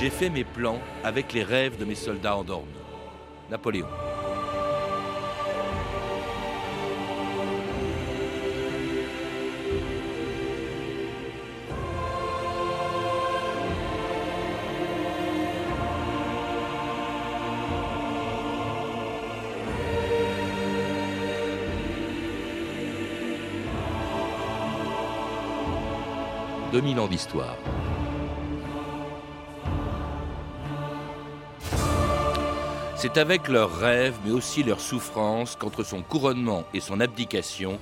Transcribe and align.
J'ai 0.00 0.10
fait 0.10 0.30
mes 0.30 0.44
plans 0.44 0.80
avec 1.04 1.34
les 1.34 1.42
rêves 1.42 1.78
de 1.78 1.84
mes 1.84 1.94
soldats 1.94 2.36
endormis. 2.36 2.72
Napoléon. 3.50 3.86
«2000 26.82 26.98
ans 26.98 27.06
d'histoire. 27.06 27.56
C'est 32.96 33.18
avec 33.18 33.46
leurs 33.46 33.78
rêves, 33.78 34.16
mais 34.24 34.32
aussi 34.32 34.64
leurs 34.64 34.80
souffrances, 34.80 35.54
qu'entre 35.54 35.84
son 35.84 36.02
couronnement 36.02 36.64
et 36.74 36.80
son 36.80 36.98
abdication, 36.98 37.78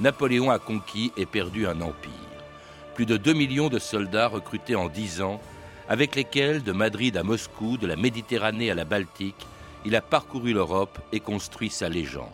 Napoléon 0.00 0.50
a 0.50 0.58
conquis 0.58 1.12
et 1.16 1.24
perdu 1.24 1.66
un 1.66 1.80
empire. 1.80 2.12
Plus 2.94 3.06
de 3.06 3.16
2 3.16 3.32
millions 3.32 3.70
de 3.70 3.78
soldats 3.78 4.28
recrutés 4.28 4.76
en 4.76 4.90
10 4.90 5.22
ans, 5.22 5.40
avec 5.88 6.14
lesquels, 6.14 6.62
de 6.62 6.72
Madrid 6.72 7.16
à 7.16 7.22
Moscou, 7.22 7.78
de 7.78 7.86
la 7.86 7.96
Méditerranée 7.96 8.70
à 8.70 8.74
la 8.74 8.84
Baltique, 8.84 9.46
il 9.86 9.96
a 9.96 10.02
parcouru 10.02 10.52
l'Europe 10.52 10.98
et 11.12 11.20
construit 11.20 11.70
sa 11.70 11.88
légende. 11.88 12.28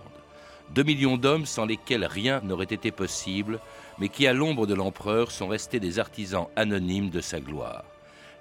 2 0.74 0.82
millions 0.82 1.16
d'hommes 1.16 1.46
sans 1.46 1.64
lesquels 1.64 2.04
rien 2.04 2.40
n'aurait 2.42 2.64
été 2.64 2.90
possible, 2.90 3.60
mais 4.00 4.08
qui, 4.08 4.26
à 4.26 4.32
l'ombre 4.32 4.66
de 4.66 4.74
l'empereur, 4.74 5.30
sont 5.30 5.48
restés 5.48 5.80
des 5.80 5.98
artisans 5.98 6.46
anonymes 6.56 7.10
de 7.10 7.20
sa 7.20 7.40
gloire. 7.40 7.84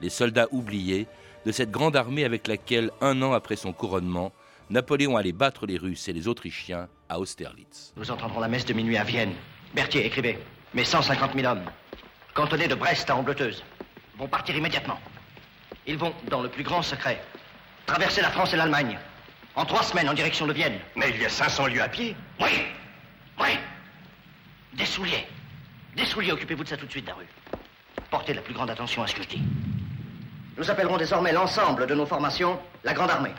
Les 0.02 0.10
soldats 0.10 0.48
oubliés, 0.52 1.08
de 1.46 1.52
cette 1.52 1.72
grande 1.72 1.96
armée 1.96 2.26
avec 2.26 2.48
laquelle, 2.48 2.92
un 3.02 3.22
an 3.22 3.34
après 3.34 3.56
son 3.56 3.74
couronnement, 3.74 4.32
Napoléon 4.70 5.16
allait 5.16 5.32
battre 5.32 5.66
les 5.66 5.78
Russes 5.78 6.08
et 6.10 6.14
les 6.14 6.28
Autrichiens 6.28 6.90
à 7.10 7.20
Austerlitz. 7.20 7.94
Nous 7.96 8.12
entendrons 8.12 8.42
la 8.42 8.50
messe 8.50 8.66
de 8.66 8.74
minuit 8.74 8.98
à 8.98 9.04
Vienne. 9.04 9.34
Berthier, 9.74 10.06
écrivez. 10.06 10.38
Mes 10.74 10.84
150 10.84 11.34
000 11.34 11.48
hommes, 11.48 11.64
cantonnés 12.34 12.68
de 12.68 12.76
Brest 12.76 13.10
à 13.10 13.16
Ambleteuse, 13.16 13.64
vont 14.18 14.28
partir 14.28 14.56
immédiatement. 14.56 15.00
Ils 15.86 15.98
vont, 15.98 16.14
dans 16.30 16.42
le 16.42 16.50
plus 16.50 16.64
grand 16.64 16.82
secret, 16.82 17.22
traverser 17.86 18.22
la 18.22 18.30
France 18.30 18.54
et 18.54 18.58
l'Allemagne, 18.58 19.00
en 19.56 19.66
trois 19.66 19.84
semaines 19.84 20.10
en 20.10 20.14
direction 20.14 20.46
de 20.46 20.54
Vienne. 20.54 20.78
Mais 20.96 21.10
il 21.10 21.22
y 21.22 21.26
a 21.26 21.30
500 21.30 21.68
lieues 21.68 21.82
à 21.82 21.88
pied. 21.88 22.16
Oui, 22.42 22.50
oui. 23.40 23.50
Des 24.74 24.86
souliers. 24.86 25.26
Des 25.98 26.06
souliers, 26.06 26.32
occupez-vous 26.32 26.64
de 26.64 26.70
ça 26.70 26.78
tout 26.78 26.86
de 26.86 26.92
suite, 26.92 27.06
Daru. 27.06 27.26
Portez 28.12 28.36
la 28.36 28.42
plus 28.42 28.54
grande 28.54 28.70
attention 28.70 29.02
à 29.02 29.08
ce 29.08 29.16
que 29.16 29.24
je 29.24 29.30
dis. 29.30 29.42
Nous 30.56 30.70
appellerons 30.70 30.98
désormais 30.98 31.32
l'ensemble 31.32 31.88
de 31.88 31.96
nos 31.96 32.06
formations 32.06 32.60
la 32.84 32.94
Grande 32.94 33.10
Armée. 33.10 33.34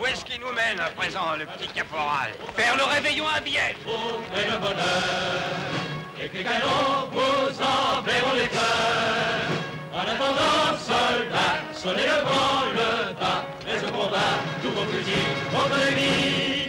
Où 0.00 0.06
est-ce 0.06 0.24
qu'il 0.24 0.40
nous 0.40 0.52
mène 0.52 0.78
à 0.78 0.90
présent, 0.90 1.34
le 1.36 1.44
petit 1.44 1.66
caporal? 1.68 2.30
Faire 2.54 2.76
le 2.76 2.84
réveillon 2.84 3.26
à 3.26 3.40
Vienne 3.40 3.74
et 4.36 4.50
le 4.50 4.58
bonheur, 4.58 5.42
et 6.22 6.28
que 6.28 6.36
les 6.36 6.44
canons 6.44 7.10
vous 7.10 7.60
enverront 7.60 8.34
les 8.36 8.46
cœurs. 8.46 9.50
En 9.92 10.00
attendant, 10.00 10.78
soldats, 10.78 11.58
sonnez 11.72 12.06
le 12.06 12.22
grand 12.22 12.66
le 12.74 13.12
bas, 13.14 13.44
mais 13.64 13.88
au 13.88 13.90
combat, 13.90 14.38
tous 14.62 14.70
vos 14.70 14.84
fusils 14.84 15.34
contre 15.50 15.76
l'ennemi. 15.78 16.65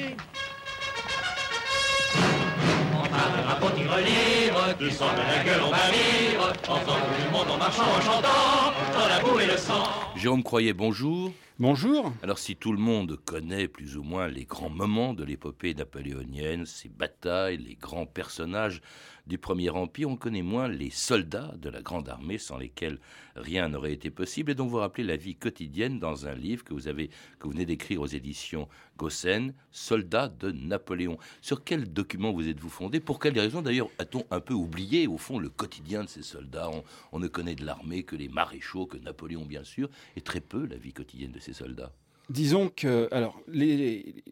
Tigre 3.59 3.97
libre, 3.97 4.77
qui 4.77 4.91
sent 4.91 5.03
de 5.03 5.37
la 5.37 5.43
gueule, 5.43 5.61
on 5.65 5.71
va 5.71 5.77
rire, 5.77 6.53
en 6.69 6.75
faisant 6.75 6.95
tout 6.95 7.25
le 7.25 7.31
monde 7.31 7.49
en 7.49 7.57
marchant, 7.57 7.83
en 7.83 8.01
chantant, 8.01 8.73
dans 8.93 9.07
la 9.07 9.19
boue 9.19 9.39
et 9.39 9.47
le 9.47 9.57
sang. 9.57 9.83
Jérôme 10.15 10.43
Croyer, 10.43 10.73
bonjour. 10.73 11.31
Bonjour. 11.57 12.13
Alors 12.21 12.37
si 12.37 12.55
tout 12.55 12.71
le 12.71 12.77
monde 12.77 13.17
connaît 13.25 13.67
plus 13.67 13.97
ou 13.97 14.03
moins 14.03 14.27
les 14.27 14.45
grands 14.45 14.69
moments 14.69 15.15
de 15.15 15.23
l'épopée 15.23 15.73
napoléonienne, 15.73 16.67
ces 16.67 16.87
batailles, 16.87 17.57
les 17.57 17.73
grands 17.73 18.05
personnages 18.05 18.79
du 19.27 19.37
Premier 19.37 19.69
Empire, 19.69 20.09
on 20.09 20.15
connaît 20.15 20.41
moins 20.41 20.67
les 20.67 20.89
soldats 20.89 21.53
de 21.61 21.69
la 21.69 21.81
Grande 21.81 22.07
Armée 22.07 22.37
sans 22.37 22.57
lesquels 22.57 22.99
rien 23.35 23.69
n'aurait 23.69 23.93
été 23.93 24.09
possible 24.09 24.51
et 24.51 24.55
dont 24.55 24.67
vous 24.67 24.77
rappelez 24.77 25.03
la 25.03 25.17
vie 25.17 25.35
quotidienne 25.35 25.99
dans 25.99 26.25
un 26.27 26.33
livre 26.33 26.63
que 26.63 26.73
vous, 26.73 26.87
avez, 26.87 27.09
que 27.37 27.45
vous 27.45 27.51
venez 27.51 27.65
d'écrire 27.65 28.01
aux 28.01 28.07
éditions 28.07 28.67
Gossen, 28.97 29.53
Soldats 29.71 30.29
de 30.29 30.51
Napoléon. 30.51 31.17
Sur 31.41 31.63
quel 31.63 31.91
document 31.91 32.31
vous 32.31 32.47
êtes-vous 32.47 32.69
fondé? 32.69 32.99
Pour 32.99 33.19
quelles 33.19 33.37
raisons 33.37 33.61
d'ailleurs 33.61 33.89
a-t-on 33.99 34.25
un 34.31 34.39
peu 34.39 34.53
oublié 34.53 35.07
au 35.07 35.17
fond 35.17 35.39
le 35.39 35.49
quotidien 35.49 36.03
de 36.03 36.09
ces 36.09 36.23
soldats? 36.23 36.69
On, 36.69 36.83
on 37.11 37.19
ne 37.19 37.27
connaît 37.27 37.55
de 37.55 37.65
l'armée 37.65 38.03
que 38.03 38.15
les 38.15 38.29
maréchaux, 38.29 38.85
que 38.85 38.97
Napoléon 38.97 39.45
bien 39.45 39.63
sûr, 39.63 39.89
et 40.15 40.21
très 40.21 40.41
peu 40.41 40.65
la 40.65 40.77
vie 40.77 40.93
quotidienne 40.93 41.31
de 41.31 41.39
ces 41.39 41.53
soldats. 41.53 41.91
Disons 42.29 42.69
que, 42.69 43.07
alors, 43.11 43.39
les, 43.47 44.23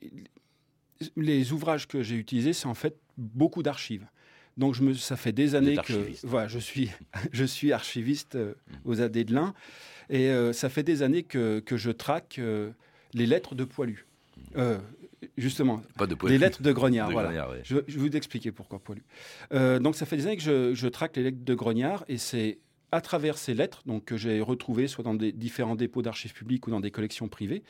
les 1.16 1.52
ouvrages 1.52 1.88
que 1.88 2.02
j'ai 2.02 2.16
utilisés, 2.16 2.54
c'est 2.54 2.68
en 2.68 2.74
fait 2.74 2.98
beaucoup 3.18 3.64
d'archives. 3.64 4.08
Donc 4.58 4.74
je 4.74 4.84
me, 4.84 4.94
ça 4.94 5.18
fait 5.18 5.32
des 5.32 5.56
années 5.56 5.78
que 5.86 5.94
voilà, 6.24 6.48
je 6.48 6.60
suis 6.60 6.90
je 7.32 7.44
suis 7.44 7.72
archiviste 7.74 8.36
euh, 8.36 8.54
aux 8.86 9.02
AD 9.02 9.12
de 9.12 9.34
l'Ain 9.34 9.54
et 10.10 10.30
euh, 10.30 10.54
ça 10.54 10.70
fait 10.70 10.84
des 10.84 11.02
années 11.02 11.24
que, 11.24 11.60
que 11.60 11.78
je 11.78 11.92
traque 11.92 12.38
euh, 12.40 12.72
les 13.14 13.26
lettres 13.26 13.56
de 13.56 13.64
Poilu. 13.64 14.06
Euh, 14.58 14.78
justement, 15.38 15.82
Pas 15.98 16.08
de 16.08 16.16
les 16.28 16.38
lettres 16.38 16.62
de 16.62 16.72
Grognard. 16.72 17.08
De 17.08 17.14
voilà. 17.14 17.30
Grognard, 17.30 17.50
ouais. 17.52 17.62
je, 17.64 17.78
je 17.88 18.00
vais 18.00 18.10
vous 18.10 18.16
expliquer 18.16 18.52
pourquoi 18.52 18.80
Poilu. 18.80 19.04
Donc 19.52 19.96
ça 19.96 20.06
fait 20.06 20.18
des 20.18 20.28
années 20.28 20.38
que 20.38 20.44
je, 20.44 20.74
je 20.74 20.88
traque 20.88 21.16
les 21.18 21.24
lettres 21.24 21.44
de 21.44 21.54
Grognard 21.56 22.06
et 22.08 22.18
c'est 22.18 22.60
à 22.92 23.02
travers 23.02 23.38
ces 23.38 23.54
lettres 23.54 23.82
donc, 23.86 24.06
que 24.06 24.16
j'ai 24.18 24.40
retrouvées 24.42 24.88
soit 24.88 25.04
dans 25.04 25.16
des 25.16 25.32
différents 25.32 25.76
dépôts 25.76 26.02
d'archives 26.02 26.34
publiques 26.34 26.68
ou 26.68 26.72
dans 26.72 26.80
des 26.80 26.92
collections 26.92 27.28
privées 27.28 27.64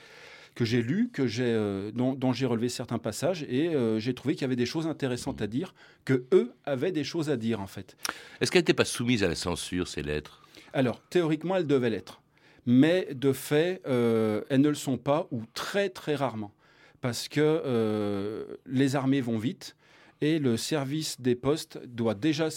que 0.56 0.64
j'ai 0.66 0.82
lues, 0.82 1.10
que 1.12 1.28
j'ai, 1.28 1.44
euh, 1.46 1.92
dont, 1.92 2.14
dont 2.14 2.34
j'ai 2.34 2.46
relevé 2.46 2.70
certains 2.70 2.98
passages 2.98 3.44
et 3.44 3.76
euh, 3.76 4.00
j'ai 4.00 4.14
trouvé 4.14 4.34
qu'il 4.34 4.44
y 4.44 4.46
avait 4.46 4.56
des 4.56 4.66
choses 4.66 4.88
intéressantes 4.88 5.42
à 5.42 5.48
dire, 5.48 5.76
que 6.06 6.26
eux 6.34 6.54
avaient 6.66 6.94
des 6.94 7.04
choses 7.04 7.30
à 7.30 7.38
dire 7.38 7.60
en 7.60 7.68
fait. 7.68 7.98
Est-ce 8.40 8.52
qu'elle 8.52 8.62
n'était 8.62 8.74
pas 8.74 8.86
soumise 8.86 9.24
à 9.24 9.28
la 9.28 9.36
censure, 9.36 9.88
ces 9.88 10.02
lettres? 10.02 10.42
Alors 10.74 11.02
théoriquement, 11.02 11.58
elles 11.58 11.68
devaient 11.68 11.90
l'être, 11.90 12.22
mais 12.66 13.08
de 13.14 13.34
fait, 13.34 13.82
euh, 13.86 14.42
elles 14.50 14.62
ne 14.62 14.70
le 14.70 14.76
sont 14.76 14.98
pas 14.98 15.28
ou 15.32 15.44
très 15.54 15.90
très 15.90 16.16
rarement, 16.16 16.54
parce 17.02 17.28
que 17.28 18.48
les 18.66 18.96
armées 18.96 19.22
vont 19.22 19.38
vite. 19.38 19.76
Et 20.22 20.40
le 20.40 20.56
service 20.56 21.20
des 21.20 21.36
postes 21.36 21.78
doit 21.86 22.16
déjà 22.16 22.48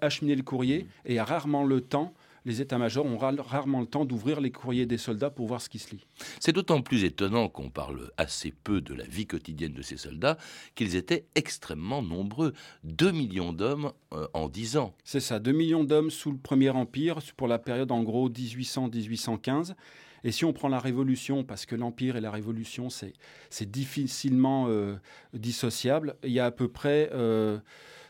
acheminer 0.00 0.36
le 0.36 0.44
courrier 0.44 0.86
et 1.04 1.18
a 1.18 1.24
rarement 1.24 1.64
le 1.64 1.80
temps, 1.80 2.14
les 2.44 2.60
états-majors 2.60 3.06
ont 3.06 3.16
ra- 3.18 3.32
rarement 3.38 3.80
le 3.80 3.86
temps 3.86 4.04
d'ouvrir 4.04 4.40
les 4.40 4.50
courriers 4.50 4.86
des 4.86 4.98
soldats 4.98 5.30
pour 5.30 5.46
voir 5.46 5.60
ce 5.60 5.68
qui 5.68 5.78
se 5.78 5.90
lit. 5.94 6.04
C'est 6.40 6.52
d'autant 6.52 6.82
plus 6.82 7.04
étonnant 7.04 7.48
qu'on 7.48 7.70
parle 7.70 8.10
assez 8.16 8.52
peu 8.64 8.80
de 8.80 8.94
la 8.94 9.04
vie 9.04 9.26
quotidienne 9.26 9.72
de 9.72 9.82
ces 9.82 9.96
soldats 9.96 10.36
qu'ils 10.74 10.96
étaient 10.96 11.24
extrêmement 11.34 12.02
nombreux. 12.02 12.52
2 12.84 13.12
millions 13.12 13.52
d'hommes 13.52 13.92
euh, 14.12 14.26
en 14.34 14.48
10 14.48 14.76
ans. 14.76 14.94
C'est 15.04 15.20
ça, 15.20 15.38
2 15.38 15.52
millions 15.52 15.84
d'hommes 15.84 16.10
sous 16.10 16.30
le 16.32 16.38
Premier 16.38 16.70
Empire 16.70 17.18
pour 17.36 17.48
la 17.48 17.58
période 17.58 17.92
en 17.92 18.02
gros 18.02 18.28
1800-1815. 18.30 19.74
Et 20.24 20.30
si 20.30 20.44
on 20.44 20.52
prend 20.52 20.68
la 20.68 20.78
Révolution, 20.78 21.42
parce 21.42 21.66
que 21.66 21.74
l'Empire 21.74 22.16
et 22.16 22.20
la 22.20 22.30
Révolution, 22.30 22.90
c'est 22.90 23.12
c'est 23.50 23.68
difficilement 23.70 24.66
euh, 24.68 24.94
dissociable, 25.34 26.14
il 26.22 26.30
y 26.30 26.38
a 26.38 26.46
à 26.46 26.50
peu 26.52 26.68
près 26.68 27.10
euh, 27.12 27.58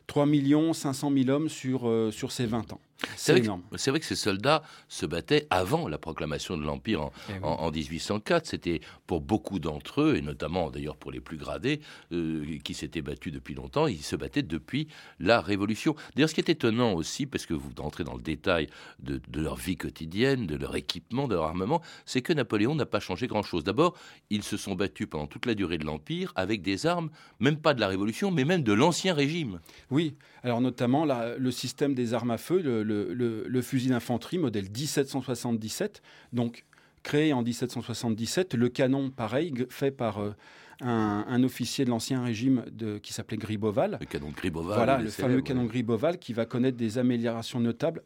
3 0.08 0.26
500 0.74 1.10
000 1.10 1.30
hommes 1.30 1.48
sur, 1.48 1.88
euh, 1.88 2.10
sur 2.10 2.32
ces 2.32 2.44
20 2.44 2.72
ans. 2.74 2.80
C'est 3.16 3.32
vrai 3.32 3.40
que- 3.40 3.46
vrai 3.90 4.00
ces 4.06 4.16
soldats 4.16 4.62
se 4.88 5.06
battaient 5.06 5.46
avant 5.50 5.88
la 5.88 5.98
proclamation 5.98 6.56
de 6.56 6.62
l'Empire 6.64 7.02
en, 7.02 7.12
Eh 7.28 7.32
oui. 7.32 7.38
en- 7.42 7.48
en 7.66 7.70
1804. 7.70 8.46
C'était 8.46 8.80
pour 9.06 9.20
beaucoup 9.20 9.58
d'entre 9.58 10.02
eux, 10.02 10.16
et 10.16 10.22
notamment 10.22 10.70
d'ailleurs 10.70 10.96
pour 10.96 11.10
les 11.12 11.20
plus 11.20 11.36
gradés, 11.36 11.80
euh, 12.12 12.44
qui 12.64 12.74
s'étaient 12.74 13.02
battus 13.02 13.32
depuis 13.32 13.54
longtemps, 13.54 13.86
ils 13.86 14.02
se 14.02 14.16
battaient 14.16 14.42
depuis 14.42 14.88
la 15.20 15.40
Révolution. 15.40 15.94
D'ailleurs, 16.14 16.28
ce 16.30 16.34
qui 16.34 16.40
est 16.40 16.48
étonnant 16.50 16.92
aussi, 16.94 17.26
parce 17.26 17.46
que 17.46 17.54
vous 17.54 17.70
entrez 17.78 18.04
dans 18.04 18.14
le 18.16 18.22
détail 18.22 18.68
de, 19.00 19.20
de 19.28 19.40
leur 19.40 19.56
vie 19.56 19.76
quotidienne, 19.76 20.46
de 20.46 20.56
leur 20.56 20.76
équipement, 20.76 21.26
de 21.28 21.34
leur 21.34 21.44
armement, 21.44 21.82
c'est 22.06 22.22
que 22.22 22.32
Napoléon 22.32 22.74
n'a 22.74 22.86
pas 22.86 23.00
changé 23.00 23.26
grand-chose. 23.26 23.64
D'abord, 23.64 23.96
ils 24.30 24.42
se 24.42 24.56
sont 24.56 24.74
battus 24.74 25.06
pendant 25.08 25.26
toute 25.26 25.46
la 25.46 25.54
durée 25.54 25.78
de 25.78 25.84
l'Empire 25.84 26.32
avec 26.36 26.62
des 26.62 26.86
armes, 26.86 27.10
même 27.40 27.56
pas 27.56 27.74
de 27.74 27.80
la 27.80 27.88
Révolution, 27.88 28.30
mais 28.30 28.44
même 28.44 28.62
de 28.62 28.72
l'Ancien 28.72 29.14
Régime. 29.14 29.60
Oui, 29.90 30.14
alors 30.42 30.60
notamment 30.60 31.04
la- 31.04 31.36
le 31.36 31.50
système 31.50 31.94
des 31.94 32.14
armes 32.14 32.30
à 32.30 32.38
feu, 32.38 32.60
le, 32.60 32.82
le- 32.82 32.91
le- 33.12 33.44
le 33.46 33.62
fusil 33.62 33.88
d'infanterie 33.88 34.38
modèle 34.38 34.68
1777, 34.70 36.02
donc 36.32 36.64
créé 37.02 37.32
en 37.32 37.42
1777, 37.42 38.54
le 38.54 38.68
canon 38.68 39.10
pareil, 39.10 39.52
fait 39.68 39.90
par 39.90 40.18
euh, 40.20 40.34
un, 40.80 41.24
un 41.28 41.42
officier 41.42 41.84
de 41.84 41.90
l'ancien 41.90 42.22
régime 42.22 42.64
de, 42.70 42.98
qui 42.98 43.12
s'appelait 43.12 43.36
Griboval. 43.36 43.98
Le 44.00 44.06
canon 44.06 44.30
Griboval. 44.36 44.76
Voilà, 44.76 44.98
le 44.98 45.10
fameux 45.10 45.40
canon 45.42 45.64
Griboval 45.64 46.18
qui 46.18 46.32
va 46.32 46.44
connaître 46.46 46.76
des 46.76 46.98
améliorations 46.98 47.60
notables 47.60 48.02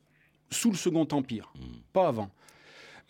sous 0.50 0.70
le 0.70 0.76
Second 0.76 1.06
Empire, 1.12 1.52
Mm. 1.56 1.60
pas 1.92 2.08
avant. 2.08 2.30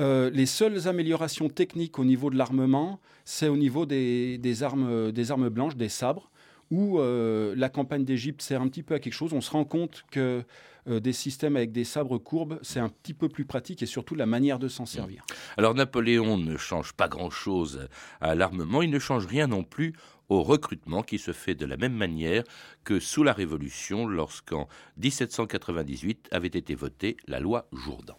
Euh, 0.00 0.28
les 0.31 0.46
seules 0.46 0.88
améliorations 0.88 1.49
techniques 1.49 1.99
au 1.99 2.05
niveau 2.05 2.28
de 2.31 2.37
l'armement, 2.37 3.00
c'est 3.25 3.49
au 3.49 3.56
niveau 3.56 3.87
des, 3.87 4.37
des 4.38 4.62
armes, 4.62 5.11
des 5.12 5.31
armes 5.31 5.49
blanches, 5.49 5.76
des 5.76 5.88
sabres, 5.88 6.31
où 6.70 6.99
euh, 6.99 7.55
la 7.56 7.69
campagne 7.69 8.05
d'Égypte 8.05 8.43
sert 8.43 8.61
un 8.61 8.69
petit 8.69 8.82
peu 8.82 8.94
à 8.94 8.99
quelque 8.99 9.14
chose. 9.14 9.32
On 9.32 9.40
se 9.40 9.50
rend 9.50 9.64
compte 9.64 10.05
que 10.11 10.43
euh, 10.88 11.00
des 11.00 11.12
systèmes 11.12 11.56
avec 11.56 11.73
des 11.73 11.85
sabres 11.85 12.19
courbes, 12.19 12.59
c'est 12.62 12.81
un 12.81 12.88
petit 12.88 13.15
peu 13.15 13.29
plus 13.29 13.44
pratique 13.44 13.83
et 13.83 13.87
surtout 13.87 14.15
la 14.15 14.27
manière 14.27 14.59
de 14.59 14.69
s'en 14.69 14.87
servir. 14.87 15.25
Alors 15.56 15.75
Napoléon 15.75 16.37
ne 16.37 16.56
change 16.56 16.93
pas 16.93 17.09
grand-chose 17.09 17.88
à 18.21 18.35
l'armement, 18.35 18.83
il 18.83 18.91
ne 18.91 18.99
change 18.99 19.27
rien 19.27 19.47
non 19.47 19.65
plus 19.65 19.94
au 20.29 20.43
recrutement 20.43 21.03
qui 21.03 21.19
se 21.19 21.33
fait 21.33 21.55
de 21.55 21.67
la 21.67 21.77
même 21.77 21.94
manière 21.94 22.43
que 22.85 23.00
sous 23.00 23.23
la 23.23 23.33
Révolution 23.33 24.06
lorsqu'en 24.06 24.69
1798 24.99 26.29
avait 26.33 26.49
été 26.49 26.75
votée 26.75 27.17
la 27.27 27.41
loi 27.41 27.69
Jourdan. 27.73 28.19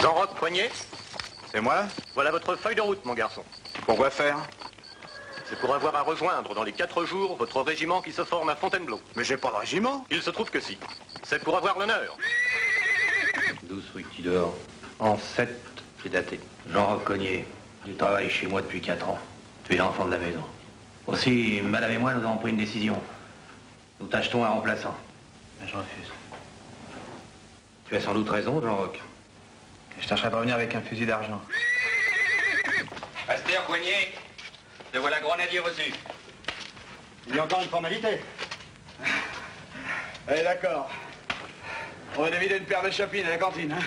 Jean-Roch 0.00 0.34
Poignet, 0.36 0.70
C'est 1.50 1.60
moi 1.60 1.84
voilà 2.14 2.30
votre 2.30 2.56
feuille 2.56 2.76
de 2.76 2.80
route, 2.80 3.04
mon 3.04 3.14
garçon. 3.14 3.42
Pourquoi 3.86 4.10
faire? 4.10 4.38
C'est 5.52 5.58
pour 5.58 5.74
avoir 5.74 5.94
à 5.94 6.02
rejoindre 6.02 6.54
dans 6.54 6.62
les 6.62 6.72
quatre 6.72 7.04
jours 7.04 7.36
votre 7.36 7.60
régiment 7.60 8.00
qui 8.00 8.10
se 8.10 8.24
forme 8.24 8.48
à 8.48 8.56
Fontainebleau. 8.56 9.00
Mais 9.16 9.24
j'ai 9.24 9.36
pas 9.36 9.50
de 9.50 9.56
régiment. 9.56 10.06
Il 10.10 10.22
se 10.22 10.30
trouve 10.30 10.50
que 10.50 10.60
si. 10.60 10.78
C'est 11.24 11.42
pour 11.42 11.56
avoir 11.56 11.78
l'honneur. 11.78 12.16
12 13.62 13.84
rue 13.94 14.04
Tidor, 14.04 14.54
en 14.98 15.16
7, 15.16 15.48
c'est 16.02 16.08
daté. 16.08 16.40
Jean 16.70 16.98
Cognier, 16.98 17.46
tu 17.84 17.94
travailles 17.94 18.30
chez 18.30 18.46
moi 18.46 18.60
depuis 18.60 18.80
4 18.80 19.08
ans. 19.08 19.18
Tu 19.64 19.74
es 19.74 19.76
l'enfant 19.76 20.04
de 20.06 20.10
la 20.12 20.18
maison. 20.18 20.44
Aussi, 21.06 21.60
madame 21.62 21.92
et 21.92 21.98
moi, 21.98 22.14
nous 22.14 22.22
avons 22.22 22.38
pris 22.38 22.50
une 22.50 22.56
décision. 22.56 23.00
Nous 24.00 24.08
t'achetons 24.08 24.44
un 24.44 24.48
remplaçant. 24.48 24.96
Ben, 25.60 25.68
je 25.68 25.76
refuse. 25.76 26.10
Tu 27.88 27.96
as 27.96 28.00
sans 28.00 28.14
doute 28.14 28.28
raison, 28.28 28.60
Jean 28.60 28.76
Roch. 28.76 28.98
Je 30.00 30.08
chercherais 30.08 30.32
à 30.32 30.36
revenir 30.36 30.54
avec 30.56 30.74
un 30.74 30.80
fusil 30.80 31.06
d'argent. 31.06 31.40
Pasteur 33.26 33.62
Poignet, 33.64 34.12
te 34.92 34.98
voilà 34.98 35.20
grenadier 35.20 35.60
reçu. 35.60 35.92
Il 37.28 37.36
y 37.36 37.38
a 37.38 37.44
encore 37.44 37.62
une 37.62 37.68
formalité. 37.68 38.20
Allez, 40.26 40.42
d'accord. 40.42 40.90
On 42.18 42.22
va 42.22 42.30
dévider 42.30 42.58
une 42.58 42.64
paire 42.64 42.82
de 42.84 42.90
chopines 42.90 43.24
à 43.24 43.30
la 43.30 43.38
cantine. 43.38 43.72
hein. 43.72 43.78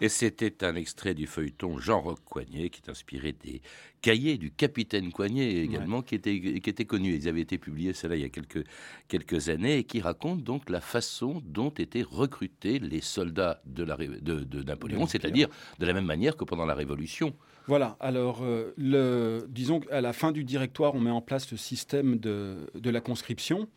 Et 0.00 0.08
c'était 0.08 0.64
un 0.64 0.74
extrait 0.74 1.14
du 1.14 1.26
feuilleton 1.26 1.78
Jean-Roch 1.78 2.18
Coignet 2.24 2.68
qui 2.68 2.80
est 2.84 2.90
inspiré 2.90 3.32
des 3.32 3.62
cahiers 4.02 4.38
du 4.38 4.50
capitaine 4.50 5.12
Coignet 5.12 5.54
également 5.62 6.02
qui, 6.02 6.14
était, 6.16 6.40
qui 6.40 6.68
était 6.70 6.84
connu. 6.84 7.14
Ils 7.14 7.28
avaient 7.28 7.42
été 7.42 7.58
publiés, 7.58 7.92
cela 7.92 8.16
il 8.16 8.22
y 8.22 8.24
a 8.24 8.28
quelques, 8.28 8.64
quelques 9.06 9.48
années, 9.50 9.78
et 9.78 9.84
qui 9.84 10.00
racontent 10.00 10.42
donc 10.42 10.68
la 10.68 10.80
façon 10.80 11.42
dont 11.44 11.70
étaient 11.70 12.02
recrutés 12.02 12.78
les 12.80 13.00
soldats 13.00 13.60
de, 13.66 13.84
la, 13.84 13.94
ré- 13.94 14.08
de, 14.20 14.40
de 14.40 14.62
Napoléon, 14.62 15.06
c'est-à-dire 15.06 15.48
de 15.78 15.86
la 15.86 15.92
même 15.92 16.06
manière 16.06 16.36
que 16.36 16.44
pendant 16.44 16.66
la 16.66 16.74
Révolution. 16.74 17.34
Voilà, 17.66 17.96
alors, 18.00 18.40
euh, 18.42 18.74
le, 18.76 19.46
disons 19.48 19.80
qu'à 19.80 20.00
la 20.00 20.12
fin 20.12 20.32
du 20.32 20.44
directoire, 20.44 20.94
on 20.94 21.00
met 21.00 21.10
en 21.10 21.22
place 21.22 21.50
le 21.52 21.56
système 21.56 22.18
de, 22.18 22.66
de 22.74 22.90
la 22.90 23.00
conscription, 23.00 23.68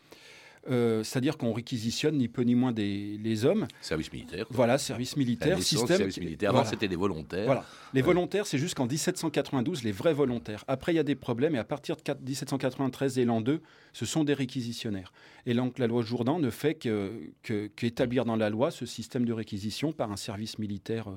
Euh, 0.69 1.03
c'est-à-dire 1.03 1.37
qu'on 1.37 1.53
réquisitionne 1.53 2.17
ni 2.17 2.27
peu 2.27 2.41
ni 2.41 2.53
moins 2.55 2.71
des, 2.71 3.17
les 3.23 3.45
hommes. 3.45 3.67
Service 3.81 4.11
militaire. 4.11 4.45
Voilà, 4.49 4.77
service 4.77 5.15
militaire, 5.15 5.61
système. 5.63 5.97
service 5.97 6.19
militaire. 6.19 6.49
Avant, 6.49 6.59
voilà. 6.59 6.69
c'était 6.69 6.87
des 6.87 6.95
volontaires. 6.95 7.45
Voilà. 7.45 7.65
Les 7.93 8.01
Ouais. 8.01 8.05
volontaires, 8.05 8.45
c'est 8.45 8.57
jusqu'en 8.57 8.85
1792, 8.85 9.83
les 9.83 9.91
vrais 9.91 10.13
volontaires. 10.13 10.63
Après, 10.67 10.93
il 10.93 10.97
y 10.97 10.99
a 10.99 11.03
des 11.03 11.15
problèmes, 11.15 11.55
et 11.55 11.59
à 11.59 11.63
partir 11.63 11.95
de 11.95 12.01
4 12.01 12.19
1793 12.21 13.17
et 13.19 13.25
l'an 13.25 13.41
2, 13.41 13.61
ce 13.93 14.05
sont 14.05 14.23
des 14.23 14.33
réquisitionnaires. 14.33 15.13
Et 15.45 15.53
donc, 15.53 15.79
la 15.79 15.87
loi 15.87 16.01
Jourdan 16.03 16.39
ne 16.39 16.49
fait 16.49 16.75
que- 16.75 17.11
que- 17.43 17.67
qu'établir 17.67 18.25
dans 18.25 18.35
la 18.35 18.49
loi 18.49 18.69
ce 18.71 18.85
système 18.85 19.25
de 19.25 19.33
réquisition 19.33 19.93
par 19.93 20.11
un 20.11 20.17
service 20.17 20.59
militaire, 20.59 21.09
euh, 21.09 21.15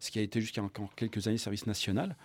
ce 0.00 0.10
qui 0.10 0.18
a 0.18 0.22
été 0.22 0.40
jusqu'à 0.40 0.62
encore 0.62 0.94
quelques 0.94 1.26
années 1.26 1.38
service 1.38 1.66
national. 1.66 2.16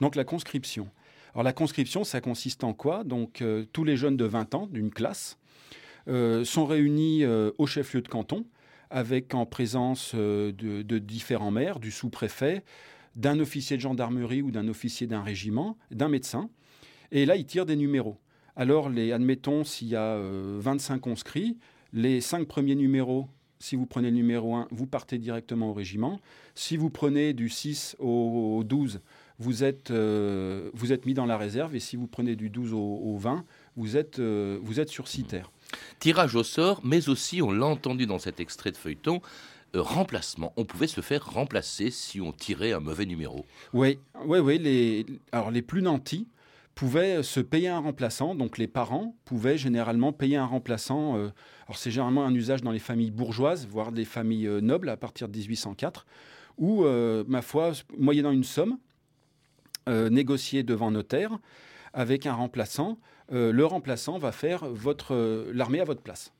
Donc, 0.00 0.16
la 0.16 0.24
conscription. 0.24 0.88
Alors, 1.34 1.44
la 1.44 1.52
conscription, 1.52 2.02
ça 2.02 2.20
consiste 2.20 2.64
en 2.64 2.72
quoi? 2.74 3.04
Donc, 3.04 3.42
euh, 3.42 3.64
tous 3.72 3.84
les 3.84 3.96
jeunes 3.96 4.16
de 4.16 4.24
20 4.24 4.54
ans 4.54 4.66
d'une 4.66 4.90
classe 4.90 5.36
euh, 5.38 5.45
sont 6.06 6.66
réunis 6.66 7.24
euh, 7.24 7.50
au 7.58 7.66
chef-lieu 7.66 8.02
de 8.02 8.08
canton, 8.08 8.44
avec 8.90 9.34
en 9.34 9.46
présence 9.46 10.12
euh, 10.14 10.52
de, 10.52 10.98
différents 10.98 11.50
maires, 11.50 11.80
du 11.80 11.90
sous-préfet, 11.90 12.64
d'un 13.14 13.40
officier 13.40 13.76
de 13.76 13.82
gendarmerie 13.82 14.42
ou 14.42 14.50
d'un 14.50 14.68
officier 14.68 15.06
d'un 15.06 15.22
régiment, 15.22 15.76
d'un 15.90 16.08
médecin. 16.08 16.50
Et 17.12 17.26
là, 17.26 17.36
ils 17.36 17.46
tirent 17.46 17.66
des 17.66 17.76
numéros. 17.76 18.18
Alors, 18.56 18.88
les, 18.88 19.12
admettons, 19.12 19.64
s'il 19.64 19.88
y 19.88 19.96
a 19.96 20.16
euh, 20.16 20.58
25 20.60 20.98
conscrits, 21.00 21.58
les 21.92 22.20
5 22.20 22.46
premiers 22.46 22.74
numéros, 22.74 23.28
si 23.58 23.74
vous 23.74 23.86
prenez 23.86 24.10
le 24.10 24.16
numéro 24.16 24.54
1, 24.54 24.68
vous 24.70 24.86
partez 24.86 25.18
directement 25.18 25.70
au 25.70 25.72
régiment. 25.72 26.20
Si 26.54 26.76
vous 26.76 26.90
prenez 26.90 27.32
du 27.32 27.48
6 27.48 27.96
au, 27.98 28.58
au 28.58 28.64
12, 28.64 29.00
vous 29.38 29.64
êtes, 29.64 29.90
euh, 29.90 30.70
vous 30.74 30.92
êtes 30.92 31.06
mis 31.06 31.14
dans 31.14 31.26
la 31.26 31.36
réserve. 31.36 31.74
Et 31.74 31.80
si 31.80 31.96
vous 31.96 32.06
prenez 32.06 32.36
du 32.36 32.50
12 32.50 32.72
au, 32.72 32.78
au 32.78 33.16
20, 33.16 33.44
vous 33.76 33.96
êtes, 33.96 34.18
euh, 34.18 34.58
vous 34.62 34.80
êtes 34.80 34.88
sur. 34.88 35.06
Tirage 35.98 36.34
au 36.34 36.44
sort, 36.44 36.80
mais 36.84 37.08
aussi, 37.08 37.42
on 37.42 37.50
l'a 37.50 37.66
entendu 37.66 38.06
dans 38.06 38.18
cet 38.18 38.40
extrait 38.40 38.72
de 38.72 38.76
feuilleton, 38.76 39.20
euh, 39.74 39.82
remplacement. 39.82 40.52
On 40.56 40.64
pouvait 40.64 40.86
se 40.86 41.00
faire 41.00 41.24
remplacer 41.26 41.90
si 41.90 42.20
on 42.20 42.32
tirait 42.32 42.72
un 42.72 42.80
mauvais 42.80 43.06
numéro. 43.06 43.44
Oui, 43.72 43.98
oui, 44.24 44.38
oui. 44.38 44.58
Les, 44.58 45.06
alors, 45.32 45.50
les 45.50 45.62
plus 45.62 45.82
nantis 45.82 46.28
pouvaient 46.74 47.22
se 47.22 47.40
payer 47.40 47.68
un 47.68 47.78
remplaçant. 47.80 48.34
Donc, 48.34 48.58
les 48.58 48.68
parents 48.68 49.16
pouvaient 49.24 49.58
généralement 49.58 50.12
payer 50.12 50.36
un 50.36 50.44
remplaçant. 50.46 51.16
euh, 51.16 51.30
alors, 51.66 51.78
c'est 51.78 51.90
généralement 51.90 52.24
un 52.24 52.34
usage 52.34 52.62
dans 52.62 52.70
les 52.72 52.78
familles 52.78 53.10
bourgeoises, 53.10 53.66
voire 53.66 53.92
des 53.92 54.04
familles 54.04 54.46
euh, 54.46 54.60
nobles 54.60 54.88
à 54.88 54.96
partir 54.96 55.28
de 55.28 55.36
1804, 55.36 56.06
où, 56.58 56.84
euh, 56.84 57.24
ma 57.26 57.42
foi, 57.42 57.72
moyennant 57.98 58.30
une 58.30 58.44
somme 58.44 58.78
euh, 59.88 60.10
négociée 60.10 60.62
devant 60.62 60.90
notaire 60.90 61.38
avec 61.92 62.26
un 62.26 62.34
remplaçant, 62.34 62.90
euh, 62.90 62.94
le 63.30 63.64
remplaçant 63.64 64.18
va 64.18 64.32
faire 64.32 64.64
votre 64.66 65.14
euh, 65.14 65.50
l'armée 65.54 65.80
à 65.80 65.84
votre 65.84 66.02
place. 66.02 66.32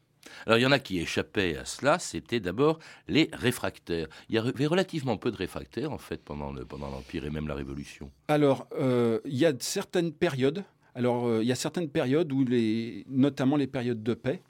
Alors, 0.44 0.58
il 0.58 0.62
y 0.62 0.66
en 0.66 0.72
a 0.72 0.80
qui 0.80 0.98
échappaient 0.98 1.56
à 1.56 1.64
cela, 1.64 1.98
c'était 2.00 2.40
d'abord 2.40 2.78
les 3.06 3.30
réfractaires. 3.32 4.08
Il 4.28 4.34
y 4.34 4.38
avait 4.38 4.66
relativement 4.66 5.16
peu 5.16 5.30
de 5.30 5.36
réfractaires, 5.36 5.92
en 5.92 5.98
fait, 5.98 6.20
pendant 6.22 6.52
le- 6.52 6.64
pendant 6.64 6.90
l'Empire 6.90 7.24
et 7.24 7.30
même 7.30 7.46
la 7.46 7.54
Révolution. 7.54 8.10
Alors, 8.28 8.66
euh, 8.78 9.20
il 9.24 9.36
y 9.36 9.46
a 9.46 9.52
certaines 9.60 10.12
périodes. 10.12 10.64
Alors, 10.96 11.28
euh, 11.28 11.42
il 11.42 11.48
y 11.48 11.52
a 11.52 11.56
certaines 11.56 11.88
périodes 11.88 12.32
où, 12.32 12.44
les, 12.44 13.04
notamment 13.08 13.56
les 13.56 13.66
périodes 13.68 14.02
de 14.02 14.14
paix, 14.14 14.42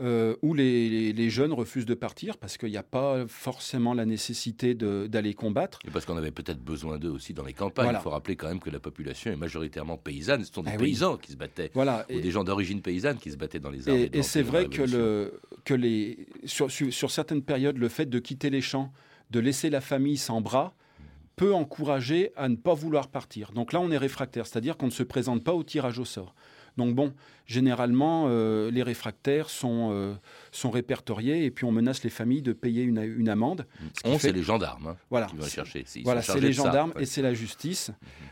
euh, 0.00 0.36
où 0.42 0.54
les, 0.54 0.88
les- 0.88 1.12
les 1.12 1.30
jeunes 1.30 1.52
refusent 1.52 1.86
de 1.86 1.94
partir 1.94 2.36
parce 2.38 2.56
qu'il 2.56 2.70
n'y 2.70 2.76
a 2.76 2.82
pas 2.82 3.26
forcément 3.26 3.94
la 3.94 4.04
nécessité 4.06 4.74
d'aller 4.74 5.34
combattre. 5.34 5.78
Et 5.86 5.90
parce 5.90 6.04
qu'on 6.04 6.16
avait 6.16 6.30
peut-être 6.30 6.60
besoin 6.62 6.98
d'eux 6.98 7.10
aussi 7.10 7.34
dans 7.34 7.44
les 7.44 7.52
campagnes. 7.52 7.86
Voilà. 7.86 7.98
Il 7.98 8.02
faut 8.02 8.10
rappeler 8.10 8.36
quand 8.36 8.48
même 8.48 8.60
que 8.60 8.70
la 8.70 8.80
population 8.80 9.30
est 9.32 9.36
majoritairement 9.36 9.96
paysanne. 9.96 10.44
Ce 10.44 10.52
sont 10.52 10.62
des 10.62 10.70
Ah 10.72 10.76
oui. 10.78 10.86
paysans 10.90 11.16
qui 11.16 11.32
se 11.32 11.36
battaient, 11.36 11.70
Voilà. 11.74 12.06
ou 12.08 12.12
Et, 12.14 12.20
des 12.20 12.30
gens 12.30 12.44
d'origine 12.44 12.80
paysanne 12.82 13.18
qui 13.18 13.30
se 13.30 13.36
battaient 13.36 13.58
dans 13.60 13.70
les 13.70 13.88
armées. 13.88 14.10
et- 14.12 14.22
c'est 14.22 14.42
vrai 14.42 14.66
que, 14.66 14.82
la 14.82 14.86
Révolution. 14.86 14.98
le, 14.98 15.40
que 15.64 15.74
les, 15.74 16.26
sur, 16.44 16.70
sur- 16.70 16.92
sur 16.92 17.10
certaines 17.10 17.42
périodes, 17.42 17.78
le 17.78 17.88
fait 17.88 18.06
de 18.06 18.18
quitter 18.18 18.50
les 18.50 18.60
champs, 18.60 18.92
de 19.30 19.40
laisser 19.40 19.70
la 19.70 19.80
famille 19.80 20.16
sans 20.16 20.40
bras, 20.40 20.74
peut 21.36 21.54
encourager 21.54 22.32
à 22.36 22.48
ne 22.48 22.56
pas 22.56 22.74
vouloir 22.74 23.08
partir. 23.08 23.52
Donc 23.52 23.72
là, 23.72 23.80
on 23.80 23.90
est 23.90 23.96
réfractaire, 23.98 24.46
c'est-à-dire 24.46 24.76
qu'on 24.76 24.86
ne 24.86 24.90
se 24.90 25.02
présente 25.04 25.44
pas 25.44 25.54
au 25.54 25.62
tirage 25.62 25.98
au 26.00 26.04
sort. 26.04 26.34
Donc 26.78 26.94
bon, 26.94 27.12
généralement, 27.44 28.26
euh, 28.28 28.70
les 28.70 28.82
réfractaires 28.84 29.50
sont, 29.50 29.90
euh, 29.92 30.14
sont 30.52 30.70
répertoriés 30.70 31.44
et 31.44 31.50
puis 31.50 31.64
on 31.66 31.72
menace 31.72 32.02
les 32.04 32.08
familles 32.10 32.40
de 32.40 32.52
payer 32.54 32.84
une, 32.84 32.98
une 33.02 33.28
amende. 33.28 33.66
ce 33.96 34.00
qui 34.02 34.08
On, 34.08 34.12
fait- 34.18 34.28
c'est 34.28 34.32
les 34.32 34.42
gendarmes 34.44 34.86
hein, 34.86 34.96
Voilà, 35.10 35.26
qui 35.26 35.36
vont 35.36 35.44
chercher. 35.46 35.84
Ils 35.96 36.04
voilà, 36.04 36.22
c'est 36.22 36.40
les 36.40 36.52
ça, 36.52 36.62
gendarmes 36.64 36.92
et 36.98 37.04
c'est 37.04 37.20
la 37.20 37.34
justice. 37.34 37.90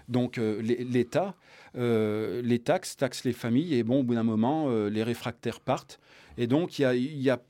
Donc 0.08 0.38
euh, 0.38 0.62
l'É- 0.62 0.84
l'État, 0.84 1.34
les 1.74 2.58
taxes, 2.64 2.96
taxent 2.96 3.24
les 3.24 3.32
familles 3.34 3.74
et 3.74 3.82
bon, 3.82 4.00
au 4.00 4.02
bout 4.02 4.14
d'un 4.14 4.22
moment, 4.22 4.70
les 4.86 5.02
réfractaires 5.02 5.60
partent. 5.60 5.98
Et 6.38 6.46
donc 6.46 6.78
il 6.78 6.82
y 6.82 6.84
a, 6.84 6.94
y 6.94 7.28
a, 7.30 7.40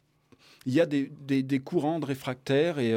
y 0.67 0.81
a 0.81 0.87
des, 0.87 1.13
des- 1.27 1.43
des 1.43 1.59
courants 1.61 2.01
de 2.01 2.07
réfractaires 2.07 2.79
et 2.79 2.93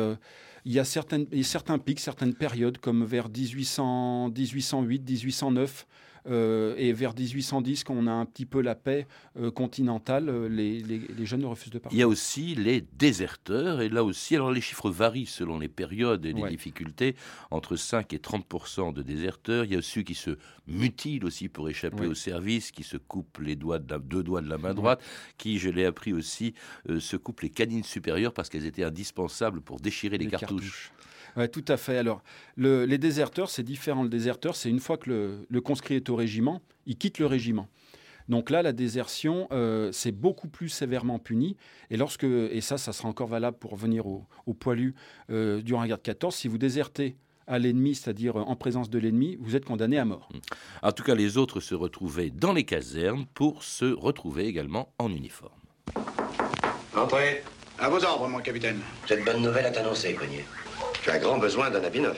il 0.65 0.71
y 0.73 0.79
a 0.79 0.85
certaines, 0.85 1.27
certains 1.43 1.77
pics, 1.79 1.99
certaines 1.99 2.33
périodes 2.33 2.77
comme 2.77 3.03
vers 3.05 3.27
1800, 3.29 4.29
1808, 4.29 5.09
1809. 5.09 5.85
Euh, 6.27 6.75
et 6.77 6.93
vers 6.93 7.13
1810, 7.13 7.83
quand 7.83 7.93
on 7.95 8.07
a 8.07 8.11
un 8.11 8.25
petit 8.25 8.45
peu 8.45 8.61
la 8.61 8.75
paix 8.75 9.07
euh, 9.37 9.51
continentale, 9.51 10.29
euh, 10.29 10.47
les, 10.49 10.79
les- 10.81 10.99
les 11.17 11.25
jeunes 11.25 11.45
refusent 11.45 11.71
de 11.71 11.77
Il 11.77 11.81
partir. 11.81 11.99
y 11.99 12.01
a 12.03 12.07
aussi 12.07 12.55
les 12.55 12.81
déserteurs, 12.97 13.81
et 13.81 13.89
là 13.89 14.03
aussi, 14.03 14.35
alors 14.35 14.51
les 14.51 14.61
chiffres 14.61 14.89
varient 14.89 15.25
selon 15.25 15.59
les 15.59 15.67
périodes 15.69 16.25
et 16.25 16.33
les 16.33 16.41
Ouais. 16.41 16.49
difficultés, 16.49 17.15
entre 17.51 17.75
5 17.75 18.13
et 18.13 18.17
30% 18.19 18.93
de 18.93 19.01
déserteurs. 19.01 19.65
Il 19.65 19.73
y 19.73 19.75
a 19.75 19.81
ceux 19.81 20.01
qui 20.03 20.15
se 20.15 20.37
mutilent 20.67 21.25
aussi 21.25 21.49
pour 21.49 21.69
échapper 21.69 22.05
au 22.05 22.13
service, 22.13 22.71
qui 22.71 22.83
se 22.83 22.97
coupent 22.97 23.39
les 23.39 23.55
doigts 23.55 23.79
de 23.79 23.91
la- 23.91 23.99
deux 23.99 24.23
doigts 24.23 24.41
de 24.41 24.49
la 24.49 24.57
main 24.57 24.73
droite, 24.73 25.01
qui, 25.37 25.57
je 25.57 25.69
l'ai 25.69 25.85
appris 25.85 26.13
aussi, 26.13 26.53
euh, 26.89 26.99
se 26.99 27.17
coupent 27.17 27.41
les 27.41 27.49
canines 27.49 27.83
supérieures 27.83 28.33
parce 28.33 28.49
qu'elles 28.49 28.65
étaient 28.65 28.83
indispensables 28.83 29.61
pour 29.61 29.79
déchirer 29.79 30.17
les, 30.17 30.27
cartouches. 30.27 30.91
Oui, 31.37 31.49
tout 31.49 31.65
à 31.67 31.77
fait. 31.77 31.97
Alors, 31.97 32.21
le- 32.55 32.85
les 32.85 32.97
déserteurs, 32.97 33.49
c'est 33.49 33.63
différent. 33.63 34.03
Le 34.03 34.09
déserteur, 34.09 34.55
c'est 34.55 34.69
une 34.69 34.79
fois 34.79 34.97
que 34.97 35.09
le, 35.09 35.45
le 35.49 35.61
conscrit 35.61 35.95
est 35.95 36.09
au 36.09 36.15
régiment, 36.15 36.61
il 36.85 36.97
quitte 36.97 37.19
le 37.19 37.25
régiment. 37.25 37.67
Donc 38.27 38.51
là, 38.51 38.61
la 38.61 38.73
désertion, 38.73 39.47
euh, 39.51 39.91
c'est 39.91 40.11
beaucoup 40.11 40.47
plus 40.49 40.69
sévèrement 40.69 41.17
puni. 41.17 41.57
Et 41.89 41.97
lorsque, 41.97 42.25
et 42.25 42.61
ça, 42.61 42.77
ça 42.77 42.93
sera 42.93 43.09
encore 43.09 43.27
valable 43.27 43.57
pour 43.57 43.75
venir 43.75 44.05
au, 44.05 44.25
au 44.45 44.53
poilu 44.53 44.93
euh, 45.31 45.61
durant 45.61 45.81
la 45.81 45.87
guerre 45.87 45.97
de 45.97 46.03
14, 46.03 46.35
si 46.35 46.47
vous 46.47 46.59
désertez 46.59 47.15
à 47.47 47.57
l'ennemi, 47.57 47.95
c'est-à-dire 47.95 48.35
en 48.35 48.55
présence 48.55 48.91
de 48.91 48.99
l'ennemi, 48.99 49.35
vous 49.39 49.55
êtes 49.55 49.65
condamné 49.65 49.97
à 49.97 50.05
mort. 50.05 50.29
En 50.83 50.91
tout 50.91 51.01
cas, 51.01 51.15
les 51.15 51.37
autres 51.39 51.59
se 51.59 51.73
retrouvaient 51.73 52.29
dans 52.29 52.53
les 52.53 52.63
casernes 52.65 53.25
pour 53.33 53.63
se 53.63 53.85
retrouver 53.85 54.45
également 54.45 54.93
en 54.99 55.09
uniforme. 55.11 55.49
Entrez. 56.95 57.43
À 57.79 57.89
vos 57.89 58.03
ordres, 58.03 58.27
mon 58.27 58.39
capitaine. 58.39 58.79
Cette 59.07 59.23
bonne 59.25 59.41
nouvelle 59.41 59.65
à 59.65 59.71
t'annoncer, 59.71 60.13
Cognier. 60.13 60.43
Tu 61.03 61.11
as 61.11 61.19
grand 61.19 61.37
besoin 61.37 61.69
d'un 61.69 61.83
habit 61.83 62.01
neuf. 62.01 62.17